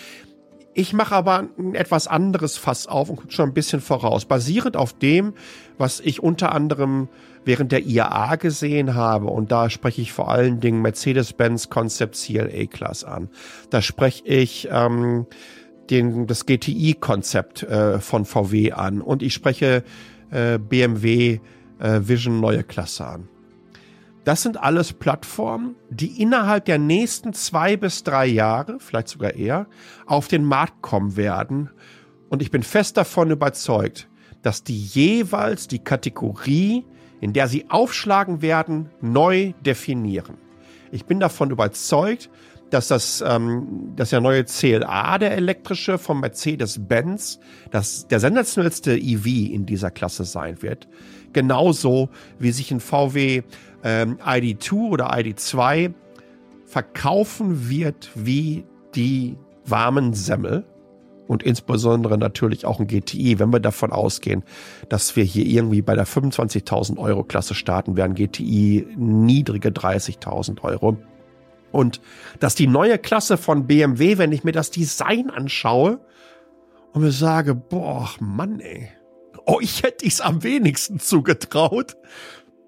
[0.74, 4.24] Ich mache aber ein etwas anderes Fass auf und gucke schon ein bisschen voraus.
[4.24, 5.34] Basierend auf dem,
[5.76, 7.08] was ich unter anderem
[7.44, 12.66] während der IAA gesehen habe, und da spreche ich vor allen Dingen Mercedes-Benz Concept CLA
[12.66, 13.28] Class an.
[13.68, 15.26] Da spreche ich ähm,
[15.90, 19.84] den, das GTI-Konzept äh, von VW an und ich spreche
[20.30, 21.40] äh, BMW
[21.80, 23.28] äh, Vision neue Klasse an.
[24.24, 29.66] Das sind alles Plattformen, die innerhalb der nächsten zwei bis drei Jahre, vielleicht sogar eher,
[30.06, 31.70] auf den Markt kommen werden.
[32.28, 34.08] Und ich bin fest davon überzeugt,
[34.42, 36.84] dass die jeweils die Kategorie,
[37.20, 40.36] in der sie aufschlagen werden, neu definieren.
[40.92, 42.30] Ich bin davon überzeugt,
[42.72, 47.38] dass das, ähm, dass der neue CLA, der elektrische vom Mercedes-Benz,
[47.70, 50.88] das der sensationellste EV in dieser Klasse sein wird.
[51.32, 52.08] Genauso
[52.38, 53.42] wie sich ein VW
[53.84, 55.92] ähm, ID2 oder ID2
[56.66, 58.64] verkaufen wird wie
[58.94, 60.64] die warmen Semmel
[61.26, 64.42] und insbesondere natürlich auch ein GTI, wenn wir davon ausgehen,
[64.88, 70.98] dass wir hier irgendwie bei der 25.000 Euro Klasse starten werden, GTI niedrige 30.000 Euro.
[71.70, 72.00] Und
[72.38, 76.00] dass die neue Klasse von BMW, wenn ich mir das Design anschaue
[76.92, 78.90] und mir sage, boah, Mann, ey,
[79.46, 81.96] euch hätte ich es am wenigsten zugetraut,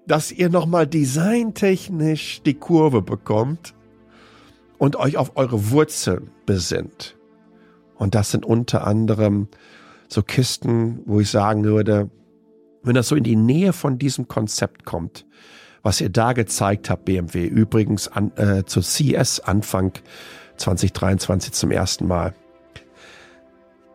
[0.07, 3.73] dass ihr nochmal designtechnisch die Kurve bekommt
[4.77, 7.15] und euch auf eure Wurzeln besinnt.
[7.95, 9.47] Und das sind unter anderem
[10.07, 12.09] so Kisten, wo ich sagen würde,
[12.83, 15.25] wenn das so in die Nähe von diesem Konzept kommt,
[15.81, 19.93] was ihr da gezeigt habt, BMW, übrigens an, äh, zu CS Anfang
[20.57, 22.35] 2023 zum ersten Mal,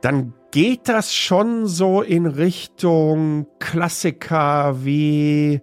[0.01, 5.61] dann geht das schon so in Richtung Klassiker wie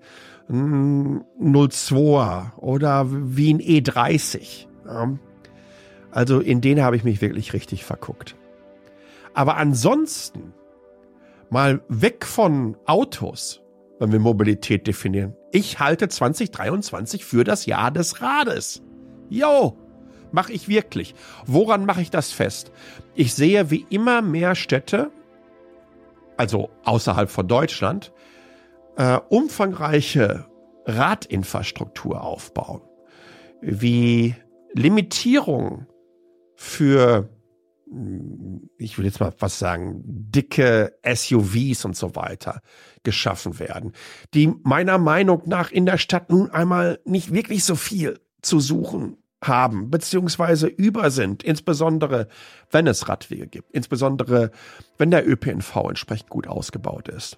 [0.49, 4.67] 02er oder wie ein E30.
[4.85, 5.17] Ja.
[6.11, 8.35] Also in den habe ich mich wirklich richtig verguckt.
[9.33, 10.53] Aber ansonsten
[11.49, 13.61] mal weg von Autos,
[13.99, 15.35] wenn wir Mobilität definieren.
[15.51, 18.81] Ich halte 2023 für das Jahr des Rades.
[19.29, 19.77] Jo,
[20.31, 21.15] mache ich wirklich.
[21.45, 22.71] Woran mache ich das fest?
[23.15, 25.11] Ich sehe, wie immer mehr Städte,
[26.37, 28.13] also außerhalb von Deutschland,
[28.97, 30.45] äh, umfangreiche
[30.85, 32.81] Radinfrastruktur aufbauen,
[33.61, 34.35] wie
[34.73, 35.87] Limitierungen
[36.55, 37.29] für
[38.77, 42.61] ich will jetzt mal was sagen, dicke SUVs und so weiter
[43.03, 43.93] geschaffen werden,
[44.33, 49.17] die meiner Meinung nach in der Stadt nun einmal nicht wirklich so viel zu suchen
[49.41, 52.27] haben, beziehungsweise über sind, insbesondere
[52.71, 54.51] wenn es Radwege gibt, insbesondere
[54.97, 57.37] wenn der ÖPNV entsprechend gut ausgebaut ist.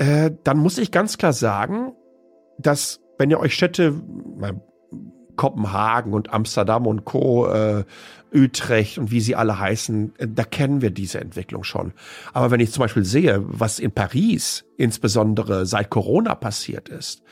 [0.00, 1.92] Äh, dann muss ich ganz klar sagen,
[2.58, 4.00] dass wenn ihr euch Städte,
[5.36, 7.84] Kopenhagen und Amsterdam und Co., äh,
[8.32, 11.92] Utrecht und wie sie alle heißen, äh, da kennen wir diese Entwicklung schon.
[12.32, 17.22] Aber wenn ich zum Beispiel sehe, was in Paris insbesondere seit Corona passiert ist,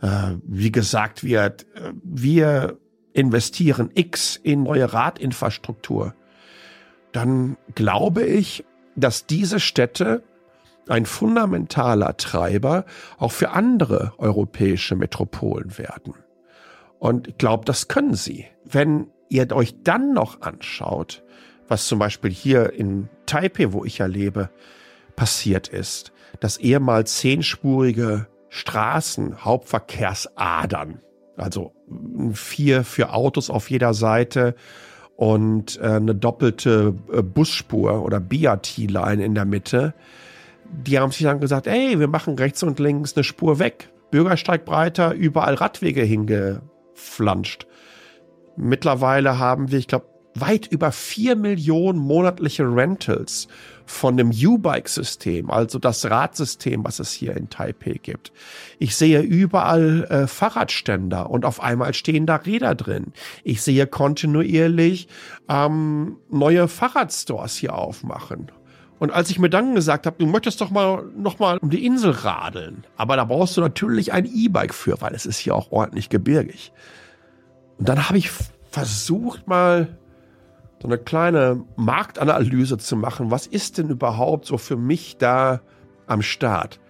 [0.00, 1.66] äh, wie gesagt wird,
[2.02, 2.78] wir
[3.12, 6.14] investieren X in neue Radinfrastruktur,
[7.12, 10.22] dann glaube ich, dass diese Städte
[10.88, 12.84] ein fundamentaler Treiber
[13.18, 16.14] auch für andere europäische Metropolen werden.
[16.98, 18.46] Und ich glaube, das können sie.
[18.64, 21.22] Wenn ihr euch dann noch anschaut,
[21.68, 24.50] was zum Beispiel hier in Taipei, wo ich ja lebe,
[25.16, 31.00] passiert ist, dass ehemals zehnspurige Straßen, Hauptverkehrsadern,
[31.36, 31.72] also
[32.32, 34.54] vier für Autos auf jeder Seite
[35.16, 39.94] und äh, eine doppelte äh, Busspur oder BRT-Line in der Mitte.
[40.70, 43.90] Die haben sich dann gesagt, ey, wir machen rechts und links eine Spur weg.
[44.10, 47.66] Bürgersteig breiter, überall Radwege hingeflanscht.
[48.56, 50.06] Mittlerweile haben wir, ich glaube,
[50.40, 53.48] weit über vier Millionen monatliche Rentals
[53.84, 58.32] von dem U-Bike-System, also das Radsystem, was es hier in Taipei gibt.
[58.78, 63.12] Ich sehe überall äh, Fahrradständer und auf einmal stehen da Räder drin.
[63.44, 65.08] Ich sehe kontinuierlich
[65.48, 68.50] ähm, neue Fahrradstores hier aufmachen.
[68.98, 71.84] Und als ich mir dann gesagt habe, du möchtest doch mal noch mal um die
[71.84, 75.70] Insel radeln, aber da brauchst du natürlich ein E-Bike für, weil es ist hier auch
[75.70, 76.72] ordentlich gebirgig.
[77.78, 78.30] Und dann habe ich
[78.70, 79.98] versucht mal
[80.80, 83.30] so eine kleine Marktanalyse zu machen.
[83.30, 85.60] Was ist denn überhaupt so für mich da
[86.06, 86.80] am Start?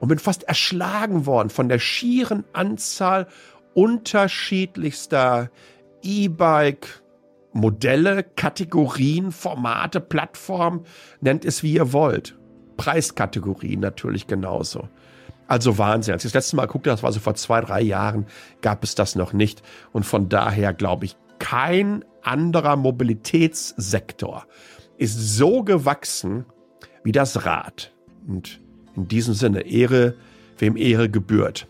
[0.00, 3.26] Und bin fast erschlagen worden von der schieren Anzahl
[3.74, 5.50] unterschiedlichster
[6.02, 7.02] E-Bike
[7.58, 10.84] Modelle, Kategorien, Formate, Plattformen,
[11.20, 12.38] nennt es wie ihr wollt.
[12.76, 14.88] Preiskategorien natürlich genauso.
[15.48, 16.14] Also Wahnsinn.
[16.14, 18.26] Als ich das letzte Mal guckte, das war so vor zwei, drei Jahren,
[18.60, 19.62] gab es das noch nicht.
[19.92, 24.46] Und von daher glaube ich, kein anderer Mobilitätssektor
[24.96, 26.44] ist so gewachsen
[27.02, 27.92] wie das Rad.
[28.26, 28.60] Und
[28.94, 30.14] in diesem Sinne, Ehre,
[30.58, 31.66] wem Ehre gebührt.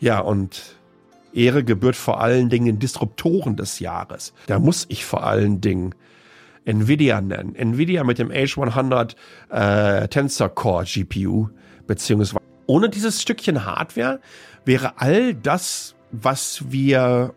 [0.00, 0.75] Ja, und
[1.36, 4.32] Ehre gebührt vor allen Dingen den Disruptoren des Jahres.
[4.46, 5.94] Da muss ich vor allen Dingen
[6.64, 7.54] Nvidia nennen.
[7.54, 9.14] Nvidia mit dem H100
[9.50, 11.48] äh, Tensor Core GPU,
[11.86, 14.20] beziehungsweise ohne dieses Stückchen Hardware
[14.64, 17.34] wäre all das, was wir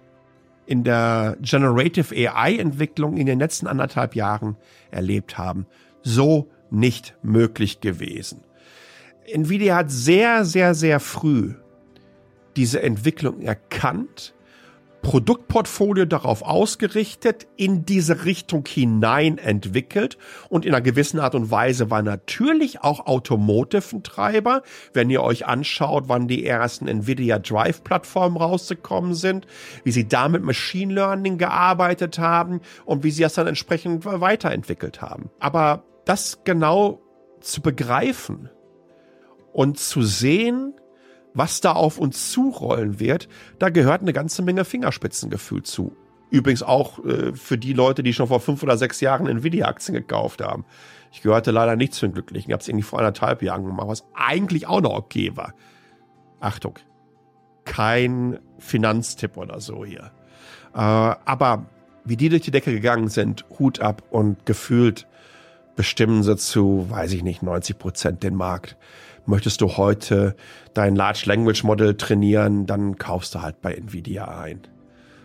[0.66, 4.56] in der Generative AI-Entwicklung in den letzten anderthalb Jahren
[4.92, 5.66] erlebt haben,
[6.02, 8.42] so nicht möglich gewesen.
[9.26, 11.54] Nvidia hat sehr, sehr, sehr früh
[12.60, 14.34] diese Entwicklung erkannt
[15.02, 20.18] Produktportfolio darauf ausgerichtet, in diese Richtung hinein entwickelt
[20.50, 24.62] und in einer gewissen Art und Weise war natürlich auch Automotive ein Treiber.
[24.94, 29.48] Wenn ihr euch anschaut, wann die ersten Nvidia Drive Plattformen rausgekommen sind,
[29.86, 35.02] wie sie da mit Machine Learning gearbeitet haben und wie sie das dann entsprechend weiterentwickelt
[35.02, 35.30] haben.
[35.40, 37.00] Aber das genau
[37.40, 38.50] zu begreifen
[39.54, 40.74] und zu sehen,
[41.40, 45.96] was da auf uns zurollen wird, da gehört eine ganze Menge Fingerspitzengefühl zu.
[46.30, 50.42] Übrigens auch äh, für die Leute, die schon vor fünf oder sechs Jahren Nvidia-Aktien gekauft
[50.42, 50.66] haben.
[51.14, 52.50] Ich gehörte leider nicht zu den Glücklichen.
[52.50, 55.54] Ich habe es irgendwie vor anderthalb Jahren gemacht, was eigentlich auch noch okay war.
[56.42, 56.78] Achtung,
[57.64, 60.12] kein Finanztipp oder so hier.
[60.74, 61.68] Äh, aber
[62.04, 65.08] wie die durch die Decke gegangen sind, Hut ab und gefühlt
[65.78, 68.76] bestimmen sie zu, weiß ich nicht, 90 Prozent den Markt
[69.30, 70.36] möchtest du heute
[70.74, 74.62] dein Large Language Model trainieren, dann kaufst du halt bei Nvidia ein.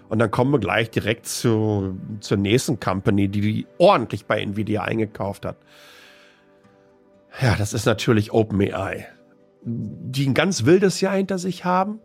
[0.08, 5.46] Und dann kommen wir gleich direkt zu, zur nächsten Company, die ordentlich bei Nvidia eingekauft
[5.46, 5.56] hat.
[7.40, 9.06] Ja, das ist natürlich OpenAI.
[9.62, 11.98] Die ein ganz wildes Jahr hinter sich haben.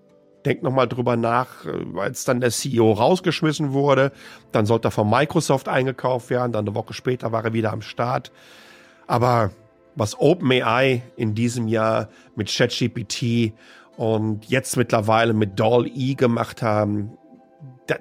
[0.46, 1.66] Denkt nochmal drüber nach,
[1.98, 4.14] als dann der CEO rausgeschmissen wurde.
[4.54, 6.54] Dann sollte er von Microsoft eingekauft werden.
[6.54, 8.32] Dann eine Woche später war er wieder am Start.
[9.06, 9.52] Aber
[10.00, 13.54] was OpenAI in diesem Jahr mit ChatGPT
[13.98, 17.18] und jetzt mittlerweile mit DALL-E gemacht haben,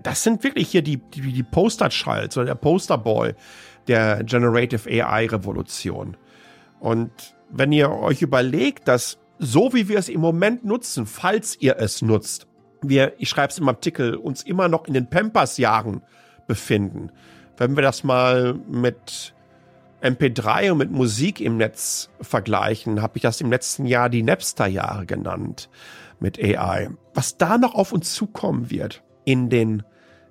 [0.03, 3.35] das sind wirklich hier die, die, die Poster-Childs oder der Posterboy
[3.89, 6.17] der Generative AI-Revolution.
[6.79, 7.11] Und
[7.51, 12.01] wenn ihr euch überlegt, dass so wie wir es im Moment nutzen, falls ihr es
[12.03, 12.47] nutzt,
[12.81, 16.03] wir, ich schreibe es im Artikel, uns immer noch in den Pampers-Jahren
[16.47, 17.11] befinden,
[17.57, 19.35] wenn wir das mal mit
[20.03, 25.07] MP3 und mit Musik im Netz vergleichen, habe ich das im letzten Jahr die Napster-Jahre
[25.07, 25.69] genannt
[26.21, 26.91] mit AI.
[27.15, 29.83] Was da noch auf uns zukommen wird in den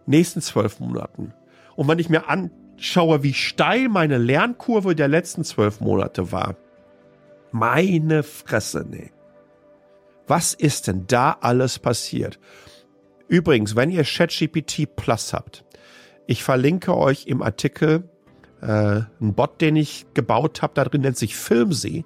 [0.05, 1.33] nächsten zwölf Monaten.
[1.75, 6.55] Und wenn ich mir anschaue, wie steil meine Lernkurve der letzten zwölf Monate war,
[7.51, 9.11] meine Fresse, nee.
[10.27, 12.39] Was ist denn da alles passiert?
[13.27, 15.63] Übrigens, wenn ihr ChatGPT Plus habt,
[16.25, 18.09] ich verlinke euch im Artikel
[18.61, 22.05] äh, einen Bot, den ich gebaut habe, da drin nennt sich Filmsee,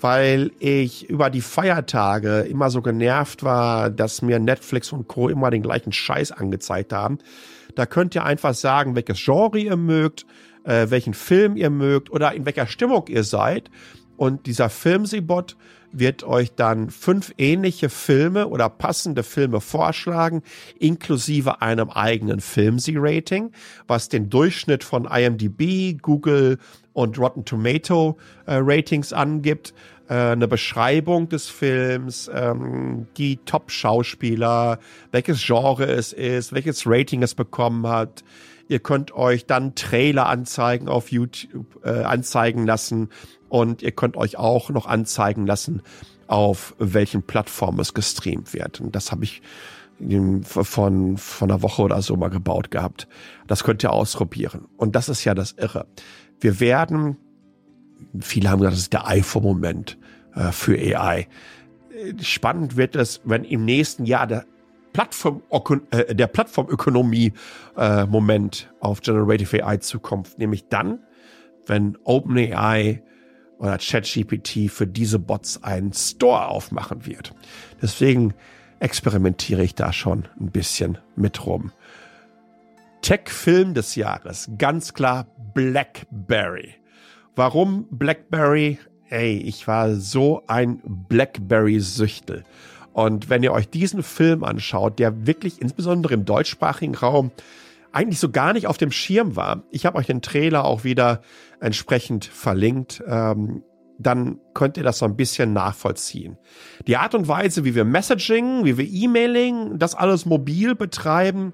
[0.00, 5.28] weil ich über die Feiertage immer so genervt war, dass mir Netflix und Co.
[5.28, 7.18] immer den gleichen Scheiß angezeigt haben.
[7.74, 10.26] Da könnt ihr einfach sagen, welches Genre ihr mögt,
[10.64, 13.70] äh, welchen Film ihr mögt oder in welcher Stimmung ihr seid.
[14.16, 15.56] Und dieser Filmsee-Bot
[15.92, 20.42] wird euch dann fünf ähnliche Filme oder passende Filme vorschlagen,
[20.78, 23.52] inklusive einem eigenen Filmsy-Rating,
[23.86, 26.58] was den Durchschnitt von IMDb, Google
[26.92, 29.74] und Rotten Tomato äh, Ratings angibt,
[30.08, 34.78] äh, eine Beschreibung des Films, ähm, die Top-Schauspieler,
[35.10, 38.24] welches Genre es ist, welches Rating es bekommen hat.
[38.72, 43.10] Ihr könnt euch dann Trailer anzeigen auf YouTube, äh, anzeigen lassen
[43.50, 45.82] und ihr könnt euch auch noch anzeigen lassen,
[46.26, 48.80] auf welchen Plattformen es gestreamt wird.
[48.80, 49.42] Und das habe ich
[50.44, 53.08] von, von einer Woche oder so mal gebaut gehabt.
[53.46, 54.68] Das könnt ihr ausprobieren.
[54.78, 55.86] Und das ist ja das Irre.
[56.40, 57.18] Wir werden,
[58.20, 59.98] viele haben gesagt, das ist der iPhone-Moment
[60.34, 61.28] äh, für AI.
[62.22, 64.46] Spannend wird es, wenn im nächsten Jahr der
[64.92, 65.42] Plattform,
[65.90, 70.38] äh, der Plattformökonomie-Moment äh, auf Generative AI zukommt.
[70.38, 70.98] Nämlich dann,
[71.66, 73.02] wenn OpenAI
[73.58, 77.34] oder ChatGPT für diese Bots einen Store aufmachen wird.
[77.80, 78.34] Deswegen
[78.80, 81.70] experimentiere ich da schon ein bisschen mit rum.
[83.02, 86.74] Tech-Film des Jahres, ganz klar Blackberry.
[87.36, 88.78] Warum Blackberry?
[89.08, 92.44] Ey, ich war so ein Blackberry-Süchtel.
[92.92, 97.30] Und wenn ihr euch diesen Film anschaut, der wirklich insbesondere im deutschsprachigen Raum
[97.92, 99.64] eigentlich so gar nicht auf dem Schirm war.
[99.70, 101.20] Ich habe euch den Trailer auch wieder
[101.60, 103.02] entsprechend verlinkt.
[103.06, 103.62] Ähm,
[103.98, 106.38] dann könnt ihr das so ein bisschen nachvollziehen.
[106.86, 111.52] Die Art und Weise, wie wir Messaging, wie wir E-Mailing, das alles mobil betreiben,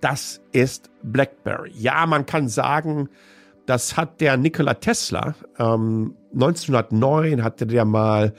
[0.00, 1.72] das ist BlackBerry.
[1.74, 3.08] Ja, man kann sagen,
[3.66, 8.34] das hat der Nikola Tesla ähm, 1909 hatte der mal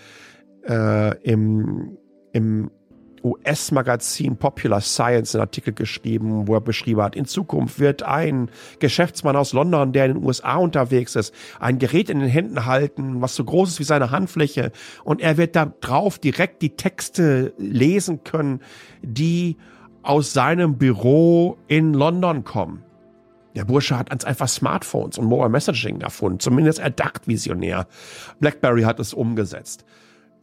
[0.68, 1.98] äh, im,
[2.34, 2.72] im
[3.24, 9.36] US-Magazin Popular Science einen Artikel geschrieben, wo er beschrieben hat, in Zukunft wird ein Geschäftsmann
[9.36, 13.36] aus London, der in den USA unterwegs ist, ein Gerät in den Händen halten, was
[13.36, 14.72] so groß ist wie seine Handfläche
[15.04, 18.62] und er wird da drauf direkt die Texte lesen können,
[19.02, 19.58] die
[20.04, 22.84] aus seinem Büro in London kommen.
[23.56, 27.86] Der Bursche hat ganz einfach Smartphones und Mobile Messaging erfunden, zumindest erdacht visionär.
[28.40, 29.86] BlackBerry hat es umgesetzt.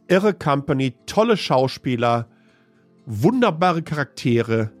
[0.09, 2.27] Irre Company, tolle Schauspieler,
[3.05, 4.71] wunderbare Charaktere,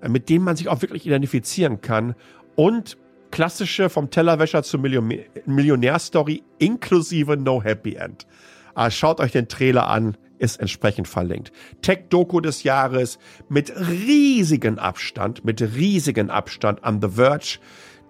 [0.00, 2.14] äh, mit denen man sich auch wirklich identifizieren kann
[2.54, 2.96] und
[3.30, 8.26] klassische vom Tellerwäscher zur Millionär-Story inklusive No Happy End.
[8.74, 11.52] Aber schaut euch den Trailer an, ist entsprechend verlinkt.
[11.82, 13.18] Tech-Doku des Jahres
[13.48, 17.58] mit riesigen Abstand, mit riesigen Abstand an The Verge,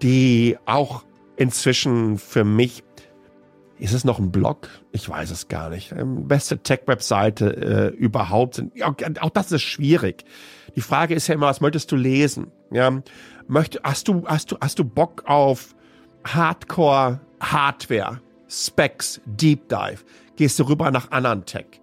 [0.02, 1.04] die auch
[1.36, 2.82] inzwischen für mich
[3.78, 4.68] ist es noch ein Blog?
[4.92, 5.92] Ich weiß es gar nicht.
[5.92, 8.62] Ähm, beste Tech-Webseite äh, überhaupt.
[8.82, 10.24] Auch, das ist schwierig.
[10.74, 12.50] Die Frage ist ja immer, was möchtest du lesen?
[12.70, 13.02] Ja,
[13.46, 15.74] möchte, hast du, hast du, hast du Bock auf
[16.24, 20.04] Hardcore Hardware, Specs, Deep Dive?
[20.36, 21.80] Gehst du rüber nach Anantech?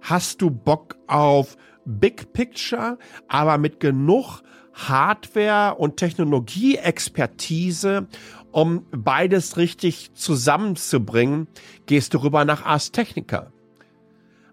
[0.00, 2.98] Hast du Bock auf Big Picture,
[3.28, 8.06] aber mit genug Hardware und Technologie-Expertise
[8.52, 11.48] um beides richtig zusammenzubringen,
[11.86, 13.52] gehst du rüber nach Ars Technica.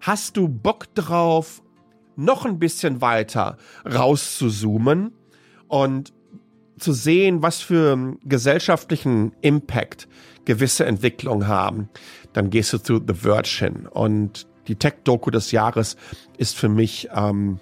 [0.02, 1.62] Hast du Bock drauf,
[2.16, 5.14] noch ein bisschen weiter rauszuzoomen
[5.68, 6.14] und
[6.80, 10.08] zu sehen, was für gesellschaftlichen Impact
[10.46, 11.90] gewisse Entwicklungen haben,
[12.34, 13.88] dann gehst du zu The Verge hin.
[13.88, 15.98] Und die Tech-Doku des Jahres
[16.38, 17.60] ist für mich ähm,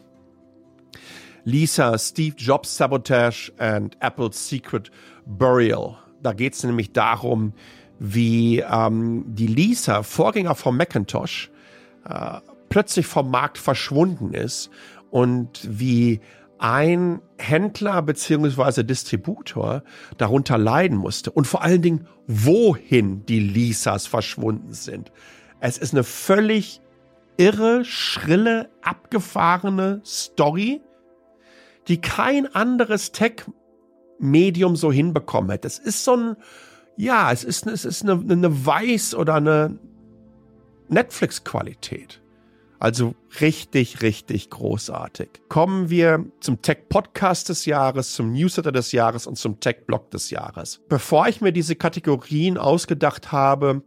[1.43, 4.91] Lisa Steve Jobs Sabotage and Apple's Secret
[5.25, 5.97] Burial.
[6.21, 7.53] Da geht es nämlich darum,
[7.99, 11.51] wie ähm, die Lisa, Vorgänger von Macintosh,
[12.07, 12.39] äh,
[12.69, 14.69] plötzlich vom Markt verschwunden ist
[15.11, 16.19] und wie
[16.57, 19.83] ein Händler beziehungsweise Distributor
[20.17, 25.11] darunter leiden musste und vor allen Dingen, wohin die Lisas verschwunden sind.
[25.59, 26.81] Es ist eine völlig
[27.37, 30.81] irre, schrille, abgefahrene Story,
[31.87, 33.45] die kein anderes Tech
[34.19, 35.67] Medium so hinbekommen hätte.
[35.67, 36.35] Es ist so ein,
[36.97, 39.77] ja, es ist, es ist eine, eine Weiß- oder eine
[40.87, 42.21] Netflix-Qualität.
[42.79, 45.29] Also richtig, richtig großartig.
[45.49, 50.81] Kommen wir zum Tech-Podcast des Jahres, zum Newsletter des Jahres und zum Tech-Blog des Jahres.
[50.89, 53.81] Bevor ich mir diese Kategorien ausgedacht habe,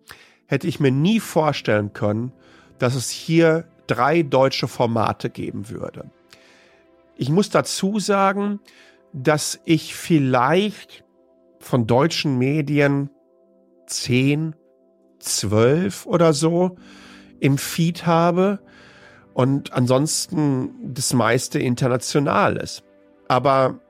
[0.46, 2.32] hätte ich mir nie vorstellen können,
[2.78, 6.10] dass es hier drei deutsche Formate geben würde.
[7.16, 8.60] Ich muss dazu sagen,
[9.22, 11.04] dass ich vielleicht
[11.60, 13.10] von deutschen Medien
[13.86, 14.54] zehn,
[15.18, 16.76] zwölf oder so
[17.40, 18.60] im Feed habe
[19.34, 22.84] und ansonsten das meiste international ist.
[23.28, 23.80] Aber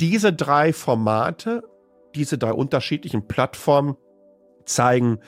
[0.00, 1.62] diese drei Formate,
[2.14, 3.96] diese drei unterschiedlichen Plattformen
[4.64, 5.18] zeigen,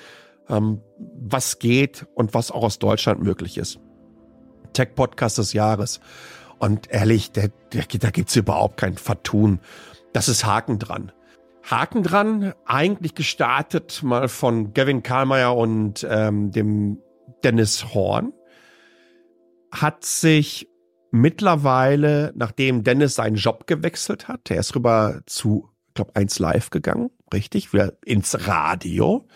[0.48, 3.78] ähm, was geht und was auch aus Deutschland möglich ist.
[4.72, 6.00] Tech Podcast des Jahres.
[6.59, 9.61] Und ehrlich, der, da gibt's überhaupt kein Vertun.
[10.12, 11.12] Das ist Haken dran.
[11.62, 16.98] Haken dran, eigentlich gestartet mal von Gavin Karlmeier und ähm, dem
[17.42, 18.32] Dennis Horn,
[19.72, 20.68] hat sich
[21.11, 26.70] mittlerweile, nachdem Dennis seinen Job gewechselt hat, der ist rüber zu, ich glaube, 1 Live
[26.70, 29.26] gegangen, richtig, wieder ins Radio,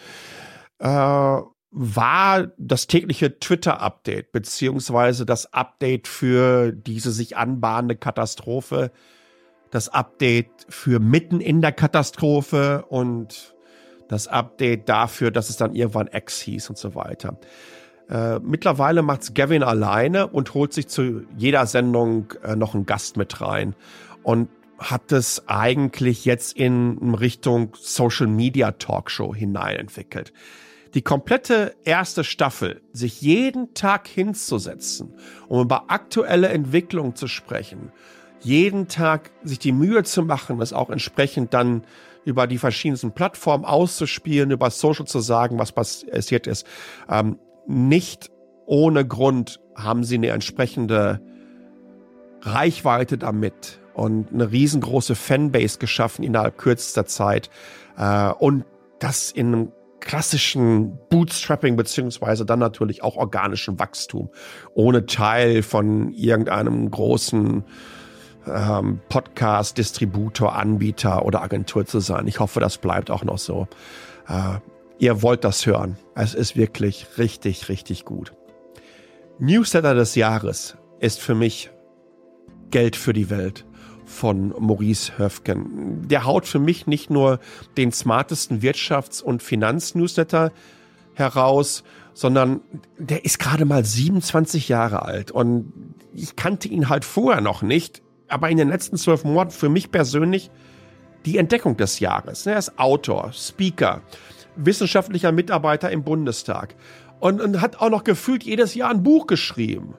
[0.78, 1.38] äh,
[1.70, 8.90] war das tägliche Twitter-Update, beziehungsweise das Update für diese sich anbahnende Katastrophe,
[9.70, 13.54] das Update für mitten in der Katastrophe und
[14.08, 17.38] das Update dafür, dass es dann irgendwann X hieß und so weiter.
[18.08, 23.16] Äh, mittlerweile macht's Gavin alleine und holt sich zu jeder Sendung äh, noch einen Gast
[23.16, 23.76] mit rein
[24.24, 24.48] und
[24.80, 30.32] hat es eigentlich jetzt in Richtung Social Media Talkshow hinein entwickelt
[30.94, 35.14] die komplette erste Staffel, sich jeden Tag hinzusetzen,
[35.48, 37.92] um über aktuelle Entwicklungen zu sprechen,
[38.40, 41.84] jeden Tag sich die Mühe zu machen, das auch entsprechend dann
[42.24, 46.66] über die verschiedensten Plattformen auszuspielen, über Social zu sagen, was passiert ist.
[47.08, 48.30] Ähm, nicht
[48.66, 51.20] ohne Grund haben sie eine entsprechende
[52.42, 57.50] Reichweite damit und eine riesengroße Fanbase geschaffen innerhalb kürzester Zeit
[57.96, 58.64] äh, und
[58.98, 64.30] das in einem klassischen Bootstrapping beziehungsweise dann natürlich auch organischem Wachstum,
[64.74, 67.64] ohne Teil von irgendeinem großen
[68.46, 72.26] ähm, Podcast, Distributor, Anbieter oder Agentur zu sein.
[72.26, 73.68] Ich hoffe, das bleibt auch noch so.
[74.28, 74.58] Äh,
[74.98, 75.96] ihr wollt das hören.
[76.14, 78.32] Es ist wirklich richtig, richtig gut.
[79.38, 81.70] Newsletter des Jahres ist für mich
[82.70, 83.64] Geld für die Welt
[84.10, 86.08] von Maurice Höfgen.
[86.08, 87.38] Der haut für mich nicht nur
[87.76, 90.52] den smartesten Wirtschafts- und Finanznewsletter
[91.14, 92.60] heraus, sondern
[92.98, 95.72] der ist gerade mal 27 Jahre alt und
[96.12, 99.90] ich kannte ihn halt vorher noch nicht, aber in den letzten zwölf Monaten für mich
[99.90, 100.50] persönlich
[101.24, 102.46] die Entdeckung des Jahres.
[102.46, 104.02] Er ist Autor, Speaker,
[104.56, 106.74] wissenschaftlicher Mitarbeiter im Bundestag
[107.20, 109.94] und, und hat auch noch gefühlt jedes Jahr ein Buch geschrieben.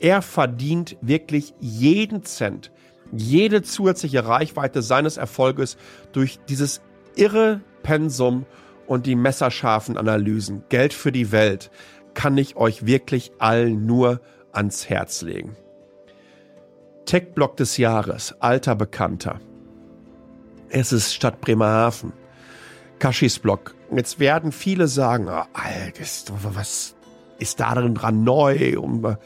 [0.00, 2.70] Er verdient wirklich jeden Cent,
[3.12, 5.76] jede zusätzliche Reichweite seines Erfolges
[6.12, 6.80] durch dieses
[7.16, 8.46] irre Pensum
[8.86, 10.64] und die messerscharfen Analysen.
[10.68, 11.70] Geld für die Welt
[12.14, 14.20] kann ich euch wirklich allen nur
[14.52, 15.56] ans Herz legen.
[17.06, 19.40] Tech-Block des Jahres, alter Bekannter.
[20.68, 22.12] Es ist Stadt Bremerhaven.
[22.98, 23.74] Kaschis Block.
[23.94, 26.94] Jetzt werden viele sagen, oh, Alter, was
[27.38, 28.78] ist da dran neu?
[28.78, 29.16] Um,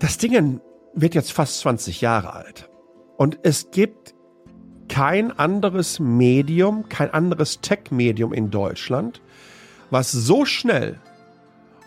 [0.00, 0.60] das Ding
[0.94, 2.68] wird jetzt fast 20 Jahre alt.
[3.16, 4.14] Und es gibt
[4.88, 9.20] kein anderes Medium, kein anderes Tech-Medium in Deutschland,
[9.90, 10.98] was so schnell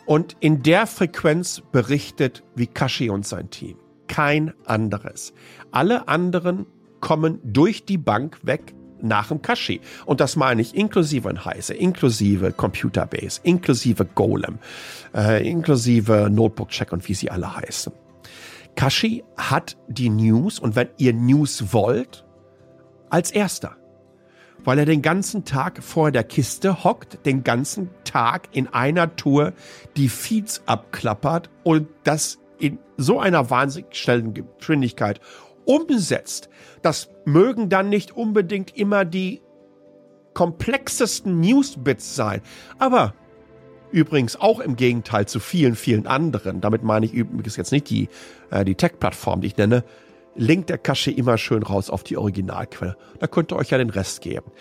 [0.06, 3.78] und in der Frequenz berichtet wie Kashi und sein Team.
[4.08, 5.34] Kein anderes.
[5.72, 6.66] Alle anderen
[7.00, 9.82] kommen durch die Bank weg nach dem Kashi.
[10.06, 14.60] Und das meine ich inklusive ein Heise, inklusive Computerbase, inklusive Golem,
[15.16, 17.94] äh, inklusive Notebook Check und wie sie alle heißen.
[18.76, 22.26] Kashi hat die News und wenn ihr News wollt,
[23.10, 23.76] als erster.
[24.64, 29.54] Weil er den ganzen Tag vor der Kiste hockt, den ganzen Tag in einer Tour
[29.98, 35.20] die Feeds abklappert und das in so einer wahnsinnig schnellen Geschwindigkeit
[35.66, 36.50] umsetzt.
[36.82, 39.42] Das mögen dann nicht unbedingt immer die
[40.34, 42.42] komplexesten Newsbits sein,
[42.78, 43.14] aber
[43.92, 46.62] Übrigens auch im Gegenteil zu vielen, vielen anderen.
[46.62, 48.10] Damit meine ich übrigens jetzt nicht die,
[48.50, 49.84] äh, die Tech-Plattform, die ich nenne.
[50.36, 52.96] Linkt der Kasche immer schön raus auf die Originalquelle.
[53.20, 54.52] Da könnt ihr euch ja den Rest geben.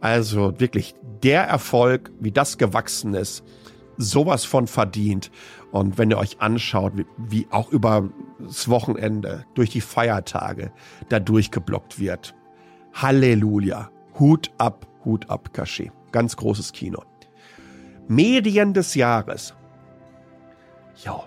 [0.00, 3.44] Also wirklich der Erfolg, wie das gewachsen ist,
[3.96, 5.30] sowas von verdient.
[5.70, 8.08] Und wenn ihr euch anschaut, wie, wie auch über
[8.40, 10.72] das Wochenende, durch die Feiertage,
[11.10, 12.34] da durchgeblockt wird.
[12.94, 13.90] Halleluja.
[14.18, 15.92] Hut ab, Hut ab, Cachet.
[16.10, 17.02] Ganz großes Kino.
[18.08, 19.54] Medien des Jahres.
[21.04, 21.24] Ja.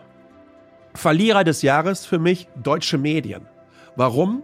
[0.94, 3.48] Verlierer des Jahres für mich deutsche Medien.
[3.96, 4.44] Warum?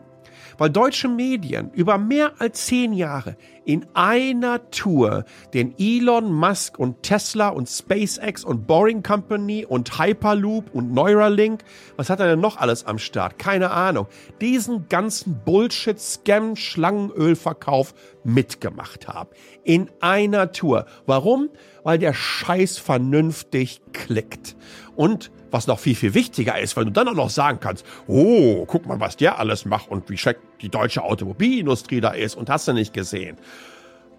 [0.60, 3.36] Weil deutsche Medien über mehr als zehn Jahre
[3.66, 10.74] in einer Tour den Elon Musk und Tesla und SpaceX und Boring Company und Hyperloop
[10.74, 11.64] und Neuralink,
[11.96, 13.40] was hat er denn noch alles am Start?
[13.40, 14.08] Keine Ahnung.
[14.42, 17.94] Diesen ganzen Bullshit, Scam, Schlangenölverkauf
[18.24, 19.30] mitgemacht haben.
[19.64, 20.86] In einer Tour.
[21.06, 21.50] Warum?
[21.84, 24.56] Weil der Scheiß vernünftig klickt.
[24.96, 28.66] Und was noch viel, viel wichtiger ist, wenn du dann auch noch sagen kannst, oh,
[28.66, 32.50] guck mal, was der alles macht und wie schlecht die deutsche Automobilindustrie da ist und
[32.50, 33.38] hast du nicht gesehen.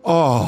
[0.03, 0.47] Oh,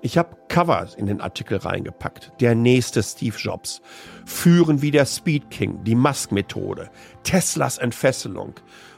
[0.00, 2.32] ich habe Covers in den Artikel reingepackt.
[2.40, 3.82] Der nächste Steve Jobs.
[4.24, 6.90] Führen wie der Speed King, die Musk-Methode,
[7.24, 8.54] Teslas Entfesselung.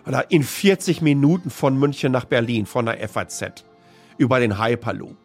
[0.07, 3.64] Oder in 40 Minuten von München nach Berlin von der FAZ.
[4.18, 5.16] Über den Hyperloop.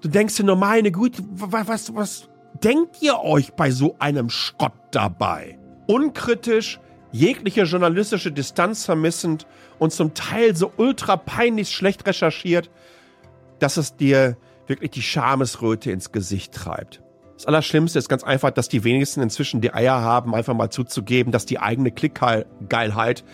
[0.00, 2.28] Du denkst dir nur, meine Güte, was, was,
[2.62, 5.58] denkt ihr euch bei so einem Schrott dabei?
[5.86, 6.80] Unkritisch,
[7.12, 9.46] jegliche journalistische Distanz vermissend
[9.78, 12.70] und zum Teil so ultra peinlich schlecht recherchiert,
[13.58, 14.36] dass es dir
[14.66, 17.02] wirklich die Schamesröte ins Gesicht treibt.
[17.36, 21.32] Das Allerschlimmste ist ganz einfach, dass die wenigsten inzwischen die Eier haben, einfach mal zuzugeben,
[21.32, 23.24] dass die eigene Klickgeilheit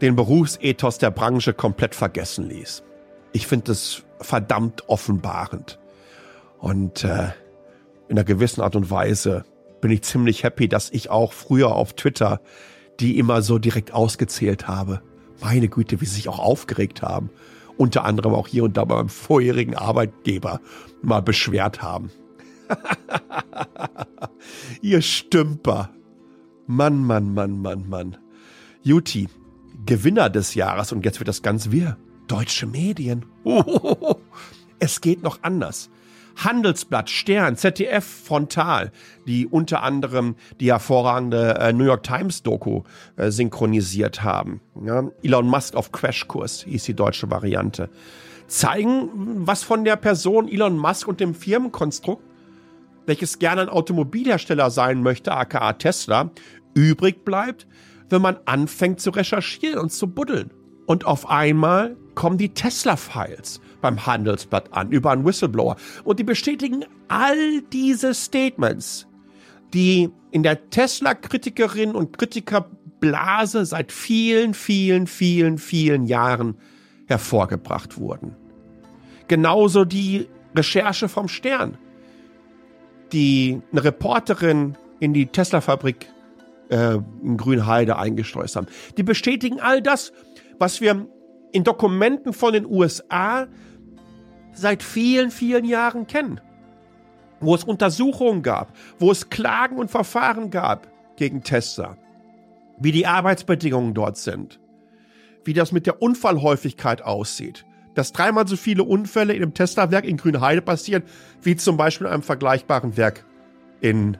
[0.00, 2.82] den Berufsethos der Branche komplett vergessen ließ.
[3.32, 5.78] Ich finde das verdammt offenbarend.
[6.58, 7.28] Und äh,
[8.10, 9.44] in einer gewissen Art und Weise
[9.80, 12.42] bin ich ziemlich happy, dass ich auch früher auf Twitter
[13.00, 15.02] die immer so direkt ausgezählt habe.
[15.40, 17.30] Meine Güte, wie sie sich auch aufgeregt haben.
[17.76, 20.60] Unter anderem auch hier und da beim vorherigen Arbeitgeber
[21.02, 22.10] mal beschwert haben.
[24.82, 25.90] Ihr Stümper.
[26.66, 28.16] Mann, Mann, Mann, Mann, Mann.
[28.82, 29.28] Juti,
[29.86, 31.96] Gewinner des Jahres und jetzt wird das ganz wir.
[32.28, 33.24] Deutsche Medien.
[34.82, 35.90] Es geht noch anders.
[36.36, 38.92] Handelsblatt, Stern, ZDF, Frontal,
[39.26, 42.82] die unter anderem die hervorragende äh, New York Times Doku
[43.16, 44.60] äh, synchronisiert haben.
[44.84, 47.90] Ja, Elon Musk auf Crashkurs hieß die deutsche Variante.
[48.46, 49.10] Zeigen,
[49.46, 52.22] was von der Person Elon Musk und dem Firmenkonstrukt,
[53.06, 56.30] welches gerne ein Automobilhersteller sein möchte, aka Tesla,
[56.74, 57.66] übrig bleibt,
[58.08, 60.50] wenn man anfängt zu recherchieren und zu buddeln.
[60.86, 65.76] Und auf einmal kommen die Tesla-Files beim Handelsblatt an über einen Whistleblower.
[66.04, 69.06] Und die bestätigen all diese Statements,
[69.74, 76.56] die in der Tesla-Kritikerinnen und Kritikerblase seit vielen, vielen, vielen, vielen Jahren
[77.06, 78.36] hervorgebracht wurden.
[79.28, 81.78] Genauso die Recherche vom Stern,
[83.12, 86.08] die eine Reporterin in die Tesla-Fabrik
[86.68, 88.66] äh, in Grünheide eingeschleust haben.
[88.96, 90.12] Die bestätigen all das,
[90.58, 91.06] was wir
[91.52, 93.48] in Dokumenten von den USA
[94.52, 96.40] seit vielen, vielen Jahren kennen.
[97.40, 101.96] Wo es Untersuchungen gab, wo es Klagen und Verfahren gab gegen Tesla.
[102.78, 104.60] Wie die Arbeitsbedingungen dort sind.
[105.44, 107.64] Wie das mit der Unfallhäufigkeit aussieht.
[107.94, 111.02] Dass dreimal so viele Unfälle in einem Tesla-Werk in Grünheide passieren,
[111.42, 113.24] wie zum Beispiel in einem vergleichbaren Werk
[113.80, 114.18] in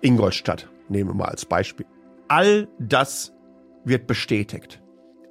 [0.00, 0.68] Ingolstadt.
[0.88, 1.86] Nehmen wir mal als Beispiel.
[2.28, 3.32] All das
[3.84, 4.82] wird bestätigt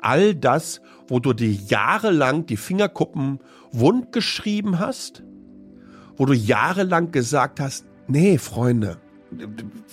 [0.01, 0.81] all das,
[1.12, 3.39] wo du dir jahrelang die Fingerkuppen
[3.74, 5.24] wund geschrieben hast,
[6.16, 8.95] wo du jahrelang gesagt hast, nee, Freunde,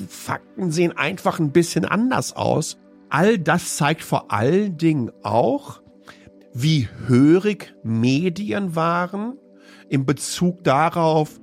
[0.08, 2.78] Fakten sehen einfach ein bisschen anders aus.
[3.08, 5.82] All das zeigt vor allen Dingen auch,
[6.54, 9.38] wie hörig Medien waren
[9.88, 11.40] in Bezug darauf,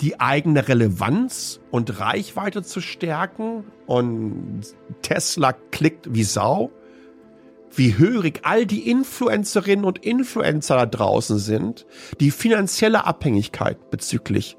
[0.00, 3.62] die eigene Relevanz und Reichweite zu stärken.
[3.86, 4.62] Und
[5.02, 6.72] Tesla klickt wie Sau
[7.76, 11.86] wie hörig all die Influencerinnen und Influencer da draußen sind,
[12.20, 14.56] die finanzielle Abhängigkeit bezüglich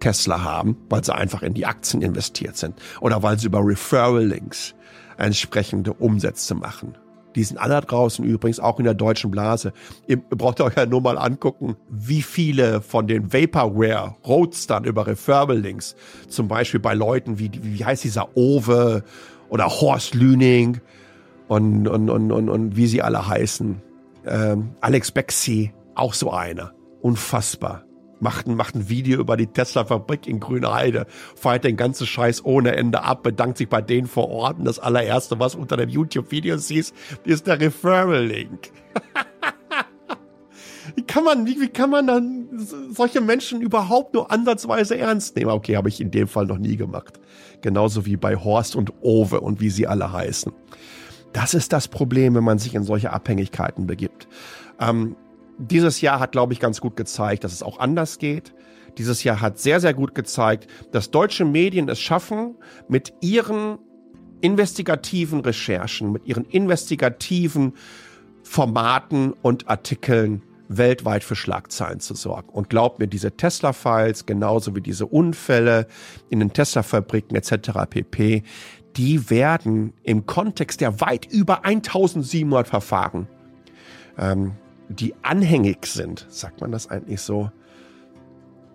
[0.00, 4.74] Tesla haben, weil sie einfach in die Aktien investiert sind oder weil sie über Referral-Links
[5.16, 6.96] entsprechende Umsätze machen.
[7.34, 9.74] Die sind alle draußen übrigens auch in der deutschen Blase.
[10.06, 15.96] Ihr braucht euch ja nur mal angucken, wie viele von den Vaporware Roadstern über Referral-Links,
[16.28, 19.04] zum Beispiel bei Leuten wie, wie heißt dieser Owe
[19.50, 20.80] oder Horst Lüning,
[21.48, 23.80] und, und, und, und, und wie sie alle heißen.
[24.26, 26.72] Ähm, Alex Bexy, auch so einer.
[27.00, 27.84] Unfassbar.
[28.18, 32.74] Macht ein, macht ein Video über die Tesla-Fabrik in Grünheide, feiert den ganzen Scheiß ohne
[32.74, 36.56] Ende ab, bedankt sich bei denen vor Ort und das allererste, was unter dem YouTube-Video
[36.56, 36.94] siehst,
[37.24, 38.70] ist der Referral-Link.
[40.96, 42.48] wie kann man, wie, wie kann man dann
[42.90, 45.50] solche Menschen überhaupt nur ansatzweise ernst nehmen?
[45.50, 47.20] Okay, habe ich in dem Fall noch nie gemacht.
[47.60, 50.52] Genauso wie bei Horst und Owe und wie sie alle heißen.
[51.36, 54.26] Das ist das Problem, wenn man sich in solche Abhängigkeiten begibt.
[54.80, 55.16] Ähm,
[55.58, 58.54] dieses Jahr hat, glaube ich, ganz gut gezeigt, dass es auch anders geht.
[58.96, 62.54] Dieses Jahr hat sehr, sehr gut gezeigt, dass deutsche Medien es schaffen,
[62.88, 63.76] mit ihren
[64.40, 67.74] investigativen Recherchen, mit ihren investigativen
[68.42, 72.48] Formaten und Artikeln weltweit für Schlagzeilen zu sorgen.
[72.48, 75.86] Und glaubt mir, diese Tesla-Files, genauso wie diese Unfälle
[76.30, 77.70] in den Tesla-Fabriken etc.
[77.90, 78.42] pp.,
[78.96, 83.28] die werden im Kontext der weit über 1700 Verfahren,
[84.18, 84.52] ähm,
[84.88, 87.50] die anhängig sind, sagt man das eigentlich so,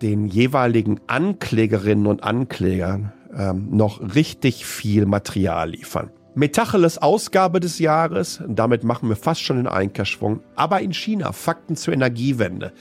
[0.02, 6.10] den jeweiligen Anklägerinnen und Anklägern ähm, noch richtig viel Material liefern.
[6.34, 11.76] Metacheles Ausgabe des Jahres, damit machen wir fast schon den Einkehrschwung, aber in China Fakten
[11.76, 12.72] zur Energiewende.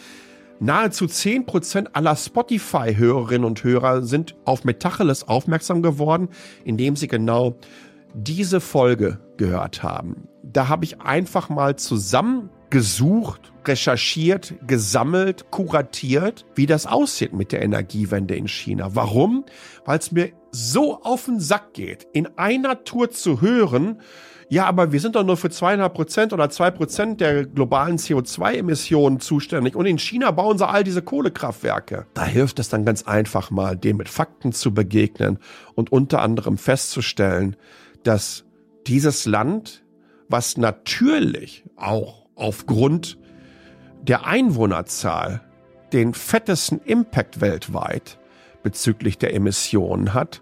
[0.63, 6.29] Nahezu 10% aller Spotify-Hörerinnen und Hörer sind auf Metacheles aufmerksam geworden,
[6.63, 7.55] indem sie genau
[8.13, 10.27] diese Folge gehört haben.
[10.43, 18.35] Da habe ich einfach mal zusammengesucht, recherchiert, gesammelt, kuratiert, wie das aussieht mit der Energiewende
[18.35, 18.89] in China.
[18.93, 19.45] Warum?
[19.83, 23.99] Weil es mir so auf den Sack geht, in einer Tour zu hören,
[24.51, 29.21] ja, aber wir sind doch nur für zweieinhalb Prozent oder zwei Prozent der globalen CO2-Emissionen
[29.21, 32.05] zuständig und in China bauen sie all diese Kohlekraftwerke.
[32.15, 35.39] Da hilft es dann ganz einfach mal, dem mit Fakten zu begegnen
[35.73, 37.55] und unter anderem festzustellen,
[38.03, 38.43] dass
[38.87, 39.85] dieses Land,
[40.27, 43.17] was natürlich auch aufgrund
[44.01, 45.39] der Einwohnerzahl
[45.93, 48.19] den fettesten Impact weltweit
[48.63, 50.41] bezüglich der Emissionen hat,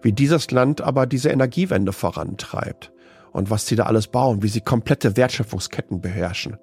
[0.00, 2.90] wie dieses Land aber diese Energiewende vorantreibt
[3.34, 6.56] und was sie da alles bauen, wie sie komplette Wertschöpfungsketten beherrschen,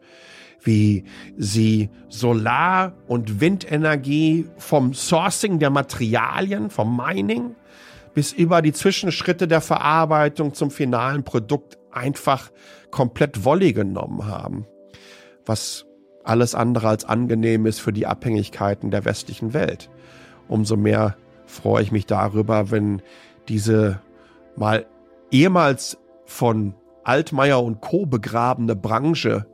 [0.63, 1.03] wie
[1.38, 7.55] sie Solar- und Windenergie vom Sourcing der Materialien, vom Mining
[8.13, 12.51] bis über die Zwischenschritte der Verarbeitung zum finalen Produkt einfach
[12.89, 14.65] komplett Wolle genommen haben,
[15.45, 15.86] was
[16.24, 19.89] alles andere als angenehm ist für die Abhängigkeiten der westlichen Welt.
[20.47, 23.01] Umso mehr freue ich mich darüber, wenn
[23.49, 23.99] diese
[24.55, 24.86] mal
[25.32, 25.97] ehemals
[26.32, 26.74] von
[27.04, 28.06] Altmaier und Co.
[28.06, 29.46] begrabene Branche,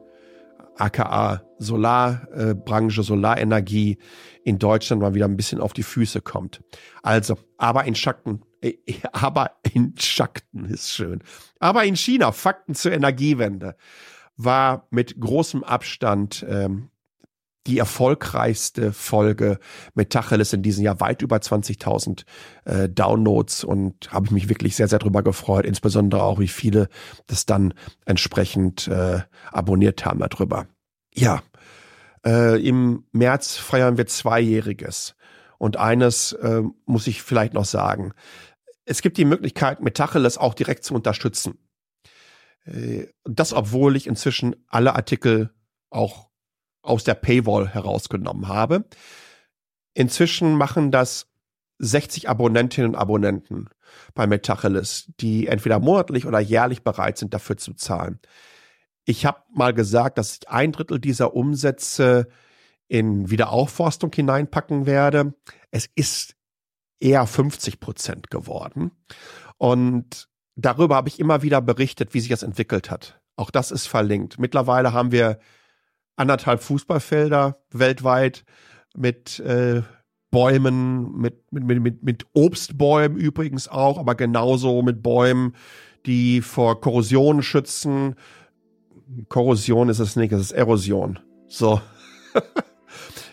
[0.77, 3.97] aka Solarbranche, äh, Solarenergie
[4.43, 6.61] in Deutschland mal wieder ein bisschen auf die Füße kommt.
[7.01, 8.75] Also, aber in Schatten, äh,
[9.11, 11.23] aber in Schatten ist schön.
[11.59, 13.75] Aber in China, Fakten zur Energiewende,
[14.35, 16.89] war mit großem Abstand ähm,
[17.67, 19.59] die erfolgreichste Folge
[19.93, 22.23] mit Tacheles in diesem Jahr weit über 20.000
[22.65, 26.87] äh, Downloads und habe ich mich wirklich sehr, sehr drüber gefreut, insbesondere auch, wie viele
[27.27, 27.73] das dann
[28.05, 29.19] entsprechend äh,
[29.51, 30.67] abonniert haben darüber.
[31.13, 31.43] Ja,
[32.25, 35.15] äh, im März feiern wir Zweijähriges
[35.57, 38.13] und eines äh, muss ich vielleicht noch sagen.
[38.85, 41.57] Es gibt die Möglichkeit, Metacheles auch direkt zu unterstützen.
[42.65, 45.51] Äh, das, obwohl ich inzwischen alle Artikel
[45.89, 46.26] auch
[46.87, 48.85] aus der Paywall herausgenommen habe.
[49.93, 51.27] Inzwischen machen das
[51.79, 53.69] 60 Abonnentinnen und Abonnenten
[54.13, 58.19] bei Metacheles, die entweder monatlich oder jährlich bereit sind, dafür zu zahlen.
[59.05, 62.27] Ich habe mal gesagt, dass ich ein Drittel dieser Umsätze
[62.87, 65.33] in Wiederaufforstung hineinpacken werde.
[65.71, 66.35] Es ist
[66.99, 68.91] eher 50 Prozent geworden.
[69.57, 73.21] Und darüber habe ich immer wieder berichtet, wie sich das entwickelt hat.
[73.35, 74.39] Auch das ist verlinkt.
[74.39, 75.39] Mittlerweile haben wir
[76.17, 78.43] anderthalb Fußballfelder weltweit
[78.95, 79.83] mit äh,
[80.31, 85.55] Bäumen, mit, mit, mit, mit Obstbäumen übrigens auch, aber genauso mit Bäumen,
[86.05, 88.15] die vor Korrosion schützen.
[89.29, 91.19] Korrosion ist es nicht, es ist Erosion.
[91.47, 91.79] So.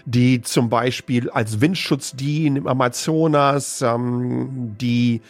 [0.07, 5.23] die zum Beispiel als Windschutz dienen im Amazonas, ähm, die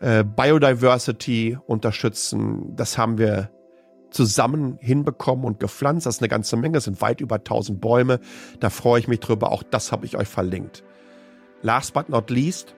[0.00, 2.76] äh, Biodiversity unterstützen.
[2.76, 3.50] Das haben wir
[4.10, 6.06] zusammen hinbekommen und gepflanzt.
[6.06, 8.20] Das ist eine ganze Menge, das sind weit über 1000 Bäume.
[8.58, 9.52] Da freue ich mich drüber.
[9.52, 10.84] Auch das habe ich euch verlinkt.
[11.62, 12.74] Last but not least,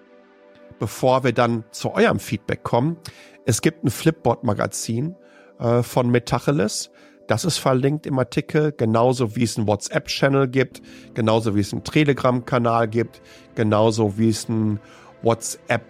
[0.78, 2.97] bevor wir dann zu eurem Feedback kommen,
[3.45, 5.16] es gibt ein Flipboard-Magazin
[5.59, 6.91] äh, von Metacheles.
[7.28, 10.83] Das ist verlinkt im Artikel, genauso wie es einen WhatsApp-Channel gibt,
[11.14, 13.22] genauso wie es einen Telegram-Kanal gibt,
[13.55, 14.80] genauso wie es einen
[15.22, 15.83] WhatsApp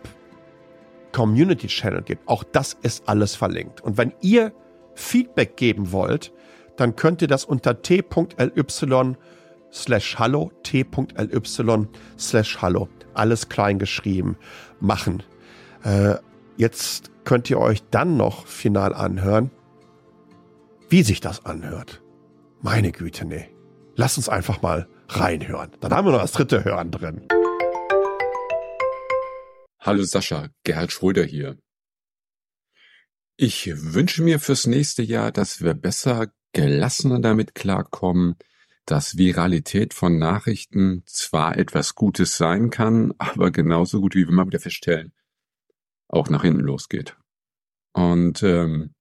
[1.13, 2.27] Community Channel gibt.
[2.29, 3.81] Auch das ist alles verlinkt.
[3.81, 4.53] Und wenn ihr
[4.95, 6.33] Feedback geben wollt,
[6.77, 9.15] dann könnt ihr das unter t.ly
[9.73, 11.89] slash hallo, t.ly
[12.19, 14.37] slash hallo, alles klein geschrieben,
[14.81, 15.23] machen.
[15.85, 16.17] Äh,
[16.57, 19.51] jetzt könnt ihr euch dann noch final anhören,
[20.89, 22.03] wie sich das anhört.
[22.61, 23.49] Meine Güte, nee.
[23.97, 25.71] Lasst uns einfach mal reinhören.
[25.81, 27.27] Dann haben wir noch das dritte Hören drin.
[29.81, 31.57] Hallo Sascha, Gerhard Schröder hier.
[33.45, 38.37] Ich wünsche mir fürs nächste Jahr, dass wir besser, gelassener damit klarkommen,
[38.87, 44.47] dass Viralität von Nachrichten zwar etwas Gutes sein kann, aber genauso gut, wie wir mal
[44.47, 45.13] wieder feststellen,
[46.07, 47.17] auch nach hinten losgeht.
[47.93, 48.95] Und ähm,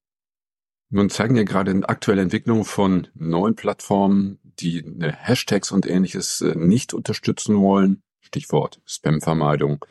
[0.89, 6.95] nun zeigen ja gerade aktuelle Entwicklungen von neuen Plattformen, die Hashtags und ähnliches äh, nicht
[6.95, 9.85] unterstützen wollen, Stichwort Spamvermeidung,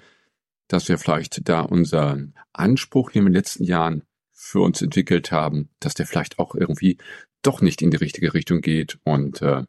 [0.66, 4.02] dass wir vielleicht da unseren Anspruch, den wir in den letzten Jahren
[4.40, 6.96] für uns entwickelt haben, dass der vielleicht auch irgendwie
[7.42, 9.64] doch nicht in die richtige Richtung geht und äh,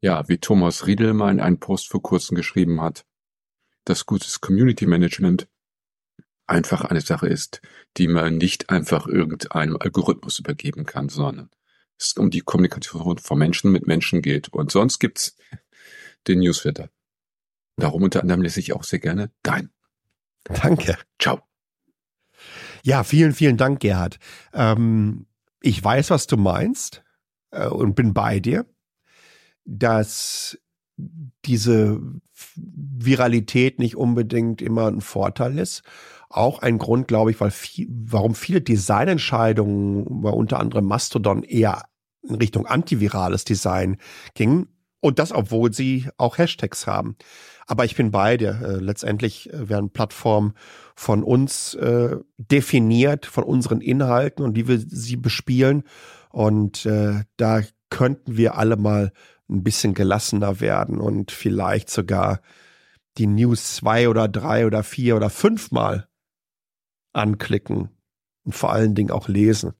[0.00, 3.06] ja, wie Thomas Riedel mal in einem Post vor kurzem geschrieben hat,
[3.86, 5.48] dass gutes Community Management
[6.46, 7.62] einfach eine Sache ist,
[7.96, 11.50] die man nicht einfach irgendeinem Algorithmus übergeben kann, sondern
[11.98, 14.48] es um die Kommunikation von Menschen mit Menschen geht.
[14.48, 15.36] Und sonst gibt's
[16.26, 16.90] den Newsletter.
[17.76, 19.70] Darum unter anderem lese ich auch sehr gerne dein.
[20.44, 20.98] Danke.
[21.18, 21.53] Ciao.
[22.84, 24.18] Ja, vielen, vielen Dank, Gerhard.
[24.52, 25.26] Ähm,
[25.60, 27.02] ich weiß, was du meinst
[27.50, 28.66] äh, und bin bei dir
[29.64, 30.58] dass
[31.44, 32.00] diese
[32.56, 35.82] Viralität nicht unbedingt immer ein Vorteil ist.
[36.28, 41.82] Auch ein Grund, glaube ich, weil viel, warum viele Designentscheidungen, bei unter anderem Mastodon eher
[42.22, 43.98] in Richtung antivirales Design
[44.34, 44.68] gingen.
[45.00, 47.16] Und das, obwohl sie auch Hashtags haben.
[47.66, 48.58] Aber ich bin bei dir.
[48.62, 50.54] Äh, letztendlich äh, werden Plattformen
[50.94, 55.84] von uns äh, definiert, von unseren Inhalten und wie wir sie bespielen.
[56.30, 59.12] Und äh, da könnten wir alle mal
[59.48, 62.40] ein bisschen gelassener werden und vielleicht sogar
[63.18, 66.08] die News zwei oder drei oder vier oder fünfmal
[67.12, 67.90] anklicken
[68.44, 69.74] und vor allen Dingen auch lesen,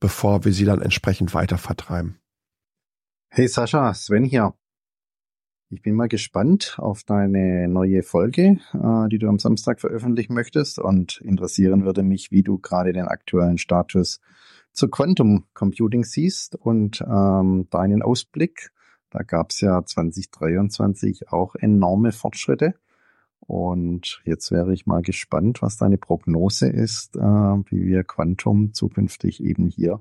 [0.00, 2.18] bevor wir sie dann entsprechend weiter vertreiben.
[3.28, 4.54] Hey Sascha, Sven hier.
[5.74, 10.78] Ich bin mal gespannt auf deine neue Folge, äh, die du am Samstag veröffentlichen möchtest
[10.78, 14.20] und interessieren würde mich, wie du gerade den aktuellen Status
[14.70, 18.70] zu Quantum Computing siehst und ähm, deinen Ausblick.
[19.10, 22.74] Da gab es ja 2023 auch enorme Fortschritte.
[23.40, 29.42] Und jetzt wäre ich mal gespannt, was deine Prognose ist, äh, wie wir Quantum zukünftig
[29.42, 30.00] eben hier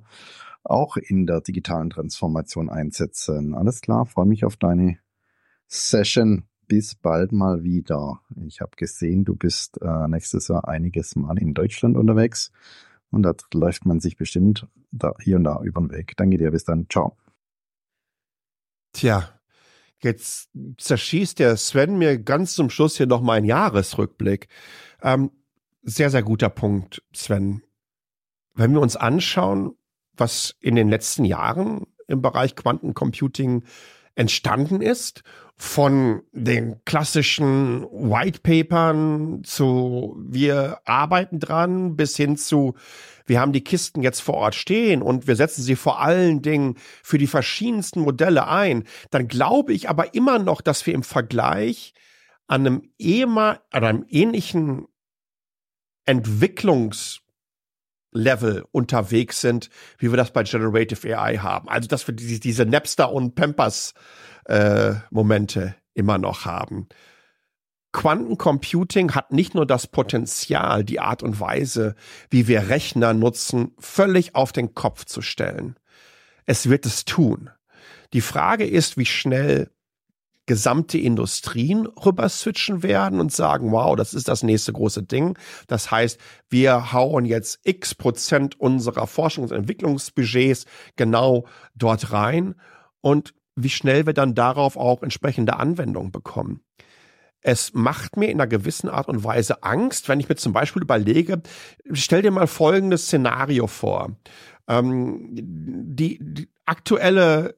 [0.64, 3.56] auch in der digitalen Transformation einsetzen.
[3.56, 5.00] Alles klar, freue mich auf deine
[5.68, 6.44] Session.
[6.68, 8.22] Bis bald mal wieder.
[8.48, 12.52] Ich habe gesehen, du bist äh, nächstes Jahr einiges Mal in Deutschland unterwegs.
[13.12, 16.16] Und da läuft man sich bestimmt da, hier und da über den Weg.
[16.18, 16.88] Danke dir, bis dann.
[16.90, 17.18] Ciao.
[18.94, 19.30] Tja,
[20.00, 24.48] jetzt zerschießt der Sven mir ganz zum Schluss hier noch mal einen Jahresrückblick.
[25.02, 25.32] Ähm,
[25.84, 27.62] sehr, sehr guter Punkt, Sven.
[28.56, 29.76] Wenn wir uns anschauen,
[30.16, 33.64] was in den letzten Jahren im Bereich Quantencomputing
[34.16, 35.24] entstanden ist.
[35.56, 42.74] Von den klassischen White Papern zu wir arbeiten dran bis hin zu
[43.26, 46.76] wir haben die Kisten jetzt vor Ort stehen und wir setzen sie vor allen Dingen
[47.04, 51.94] für die verschiedensten Modelle ein, dann glaube ich aber immer noch, dass wir im Vergleich
[52.48, 54.88] an einem, ehemal, an einem ähnlichen
[56.06, 57.23] Entwicklungs
[58.14, 61.70] Level unterwegs sind, wie wir das bei Generative AI haben.
[61.70, 63.94] Also, dass wir die, diese Napster und Pampers
[64.46, 66.88] äh, Momente immer noch haben.
[67.92, 71.96] Quantencomputing hat nicht nur das Potenzial, die Art und Weise,
[72.30, 75.76] wie wir Rechner nutzen, völlig auf den Kopf zu stellen.
[76.46, 77.52] Es wird es tun.
[78.14, 79.70] Die Frage ist, wie schnell
[80.46, 85.38] gesamte Industrien rüber switchen werden und sagen, wow, das ist das nächste große Ding.
[85.68, 86.20] Das heißt,
[86.50, 90.66] wir hauen jetzt x Prozent unserer Forschungs- und Entwicklungsbudgets
[90.96, 92.56] genau dort rein
[93.02, 96.62] und wie schnell wir dann darauf auch entsprechende Anwendungen bekommen.
[97.42, 100.82] Es macht mir in einer gewissen Art und Weise Angst, wenn ich mir zum Beispiel
[100.82, 101.42] überlege,
[101.92, 104.16] stell dir mal folgendes Szenario vor.
[104.68, 107.56] Ähm, die, die aktuelle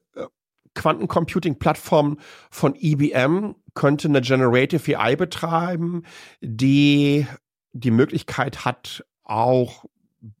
[0.76, 2.18] Quantencomputing-Plattform
[2.50, 6.04] von IBM könnte eine Generative AI betreiben,
[6.40, 7.26] die
[7.72, 9.84] die Möglichkeit hat, auch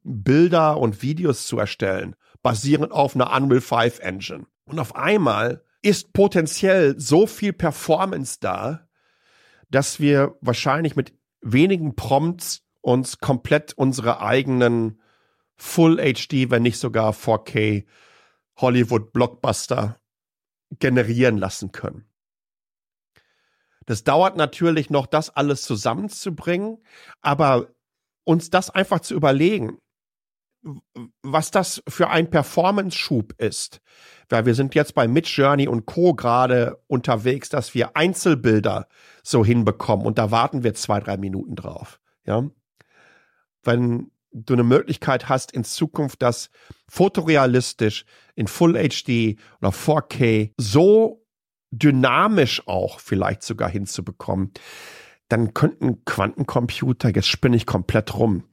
[0.04, 4.46] Bilder und Videos zu erstellen, basierend auf einer Unreal 5 Engine.
[4.66, 8.88] Und auf einmal ist potenziell so viel Performance da,
[9.70, 15.00] dass wir wahrscheinlich mit wenigen Prompts uns komplett unsere eigenen
[15.56, 17.84] Full HD, wenn nicht sogar 4K
[18.56, 20.00] Hollywood Blockbuster
[20.78, 22.04] generieren lassen können.
[23.86, 26.78] Das dauert natürlich noch, das alles zusammenzubringen,
[27.20, 27.68] aber
[28.24, 29.78] uns das einfach zu überlegen.
[31.22, 33.80] was das für ein Performance-Schub ist.
[34.28, 36.14] Weil wir sind jetzt bei Midjourney und Co.
[36.14, 38.88] gerade unterwegs, dass wir Einzelbilder
[39.22, 42.00] so hinbekommen und da warten wir zwei, drei Minuten drauf.
[42.24, 42.48] Ja.
[43.62, 44.10] Wenn
[44.44, 46.50] du eine Möglichkeit hast, in Zukunft das
[46.88, 51.24] fotorealistisch in Full HD oder 4K so
[51.70, 54.52] dynamisch auch vielleicht sogar hinzubekommen,
[55.28, 58.44] dann könnten Quantencomputer, jetzt spinne ich komplett rum,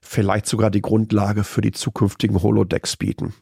[0.00, 3.34] vielleicht sogar die Grundlage für die zukünftigen Holodecks bieten.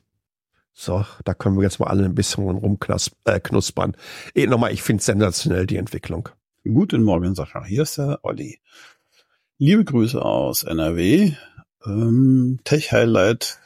[0.72, 3.96] So, da können wir jetzt mal alle ein bisschen rumknuspern.
[4.34, 6.28] Äh, nochmal, ich finde sensationell, die Entwicklung.
[6.64, 7.64] Guten Morgen, Sascha.
[7.64, 8.61] Hier ist der Olli.
[9.59, 11.32] Liebe Grüße aus NRW.
[11.85, 13.61] Ähm, Tech-Highlight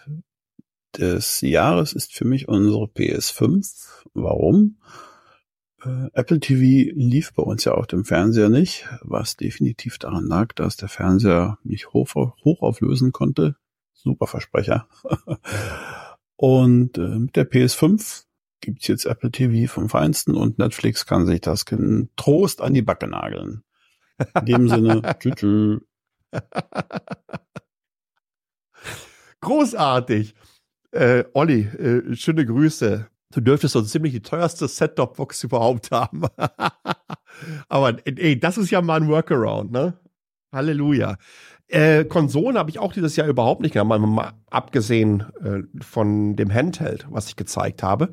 [0.96, 4.02] des Jahres ist für mich unsere PS5.
[4.14, 4.78] Warum?
[5.84, 10.52] Äh, Apple TV lief bei uns ja auf dem Fernseher nicht, was definitiv daran lag,
[10.54, 13.56] dass der Fernseher nicht hoch, auflösen konnte.
[13.94, 14.88] Super Versprecher.
[16.36, 18.24] und äh, mit der PS5
[18.60, 21.64] gibt's jetzt Apple TV vom Feinsten und Netflix kann sich das
[22.16, 23.64] Trost an die Backe nageln.
[24.40, 25.80] In dem Sinne, tschüss.
[29.42, 30.34] Großartig.
[30.92, 33.06] Äh, Olli, äh, schöne Grüße.
[33.34, 36.22] Du dürftest so ziemlich die teuerste Set-Top-Box überhaupt haben.
[37.68, 39.94] Aber ey, das ist ja mal ein Workaround, ne?
[40.52, 41.16] Halleluja.
[41.68, 46.52] Äh, Konsolen habe ich auch dieses Jahr überhaupt nicht gehabt, mal abgesehen äh, von dem
[46.52, 48.10] Handheld, was ich gezeigt habe.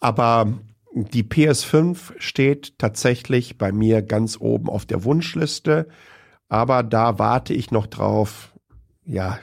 [0.00, 0.54] Aber
[0.94, 5.88] die PS5 steht tatsächlich bei mir ganz oben auf der Wunschliste.
[6.48, 8.54] Aber da warte ich noch drauf,
[9.06, 9.38] ja,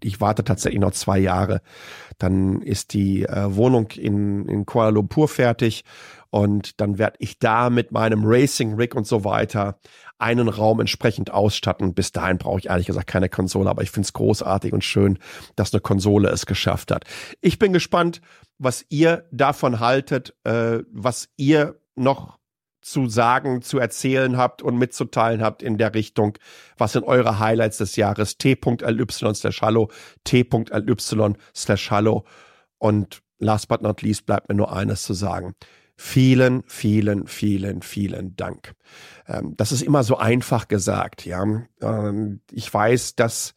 [0.00, 1.60] ich warte tatsächlich noch zwei Jahre.
[2.18, 5.84] Dann ist die äh, Wohnung in, in Kuala Lumpur fertig
[6.30, 9.78] und dann werde ich da mit meinem Racing Rig und so weiter
[10.18, 11.94] einen Raum entsprechend ausstatten.
[11.94, 15.18] Bis dahin brauche ich ehrlich gesagt keine Konsole, aber ich finde es großartig und schön,
[15.56, 17.04] dass eine Konsole es geschafft hat.
[17.40, 18.20] Ich bin gespannt,
[18.58, 22.37] was ihr davon haltet, äh, was ihr noch
[22.90, 26.38] zu sagen, zu erzählen habt und mitzuteilen habt in der Richtung,
[26.76, 29.90] was sind eure Highlights des Jahres, t.ly slash hallo,
[30.24, 32.24] t.ly slash hallo
[32.78, 35.54] und last but not least bleibt mir nur eines zu sagen.
[36.00, 38.74] Vielen, vielen, vielen, vielen Dank.
[39.26, 41.44] Ähm, das ist immer so einfach gesagt, ja.
[41.80, 43.54] Ähm, ich weiß, dass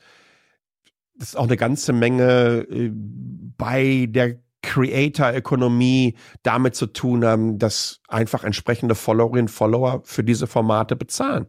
[1.19, 8.43] es auch eine ganze Menge äh, bei der Creator-Ökonomie damit zu tun haben, dass einfach
[8.43, 11.47] entsprechende Followerinnen und Follower für diese Formate bezahlen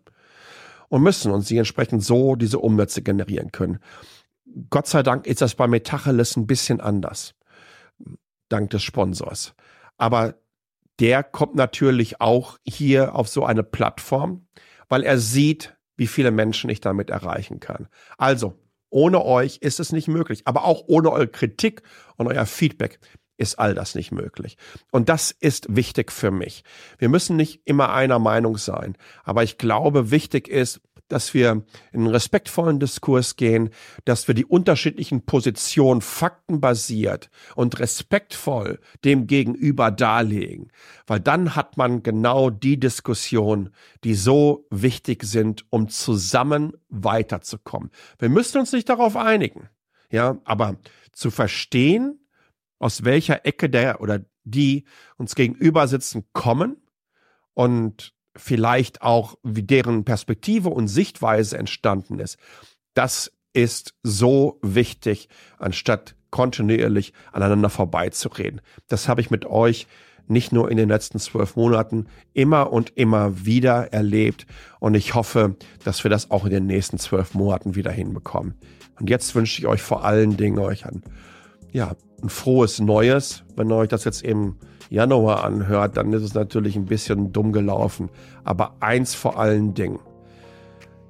[0.88, 3.78] und müssen und sie entsprechend so diese Umsätze generieren können.
[4.70, 7.34] Gott sei Dank ist das bei Metacheles ein bisschen anders,
[8.48, 9.54] dank des Sponsors.
[9.96, 10.34] Aber
[10.98, 14.46] der kommt natürlich auch hier auf so eine Plattform,
[14.88, 17.88] weil er sieht, wie viele Menschen ich damit erreichen kann.
[18.18, 18.58] Also,
[18.92, 20.42] ohne euch ist es nicht möglich.
[20.44, 21.82] Aber auch ohne eure Kritik
[22.16, 23.00] und euer Feedback
[23.38, 24.56] ist all das nicht möglich.
[24.90, 26.62] Und das ist wichtig für mich.
[26.98, 28.96] Wir müssen nicht immer einer Meinung sein.
[29.24, 30.80] Aber ich glaube, wichtig ist,
[31.12, 33.70] dass wir in einen respektvollen Diskurs gehen,
[34.04, 40.72] dass wir die unterschiedlichen Positionen faktenbasiert und respektvoll dem Gegenüber darlegen,
[41.06, 43.70] weil dann hat man genau die Diskussion,
[44.04, 47.90] die so wichtig sind, um zusammen weiterzukommen.
[48.18, 49.68] Wir müssen uns nicht darauf einigen,
[50.10, 50.76] ja, aber
[51.12, 52.18] zu verstehen,
[52.78, 54.84] aus welcher Ecke der oder die
[55.16, 56.76] uns gegenüber sitzen, kommen
[57.54, 62.38] und vielleicht auch, wie deren Perspektive und Sichtweise entstanden ist.
[62.94, 65.28] Das ist so wichtig,
[65.58, 68.60] anstatt kontinuierlich aneinander vorbeizureden.
[68.88, 69.86] Das habe ich mit euch
[70.28, 74.46] nicht nur in den letzten zwölf Monaten immer und immer wieder erlebt.
[74.80, 78.54] Und ich hoffe, dass wir das auch in den nächsten zwölf Monaten wieder hinbekommen.
[78.98, 81.02] Und jetzt wünsche ich euch vor allen Dingen euch ein,
[81.72, 83.44] ja, ein frohes Neues.
[83.56, 84.56] Wenn ihr euch das jetzt im
[84.90, 88.10] Januar anhört, dann ist es natürlich ein bisschen dumm gelaufen.
[88.44, 89.98] Aber eins vor allen Dingen,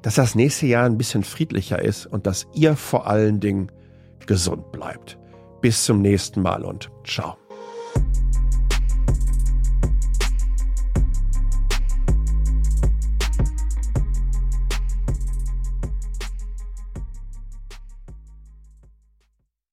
[0.03, 3.71] dass das nächste Jahr ein bisschen friedlicher ist und dass ihr vor allen Dingen
[4.27, 5.19] gesund bleibt.
[5.61, 7.37] Bis zum nächsten Mal und ciao.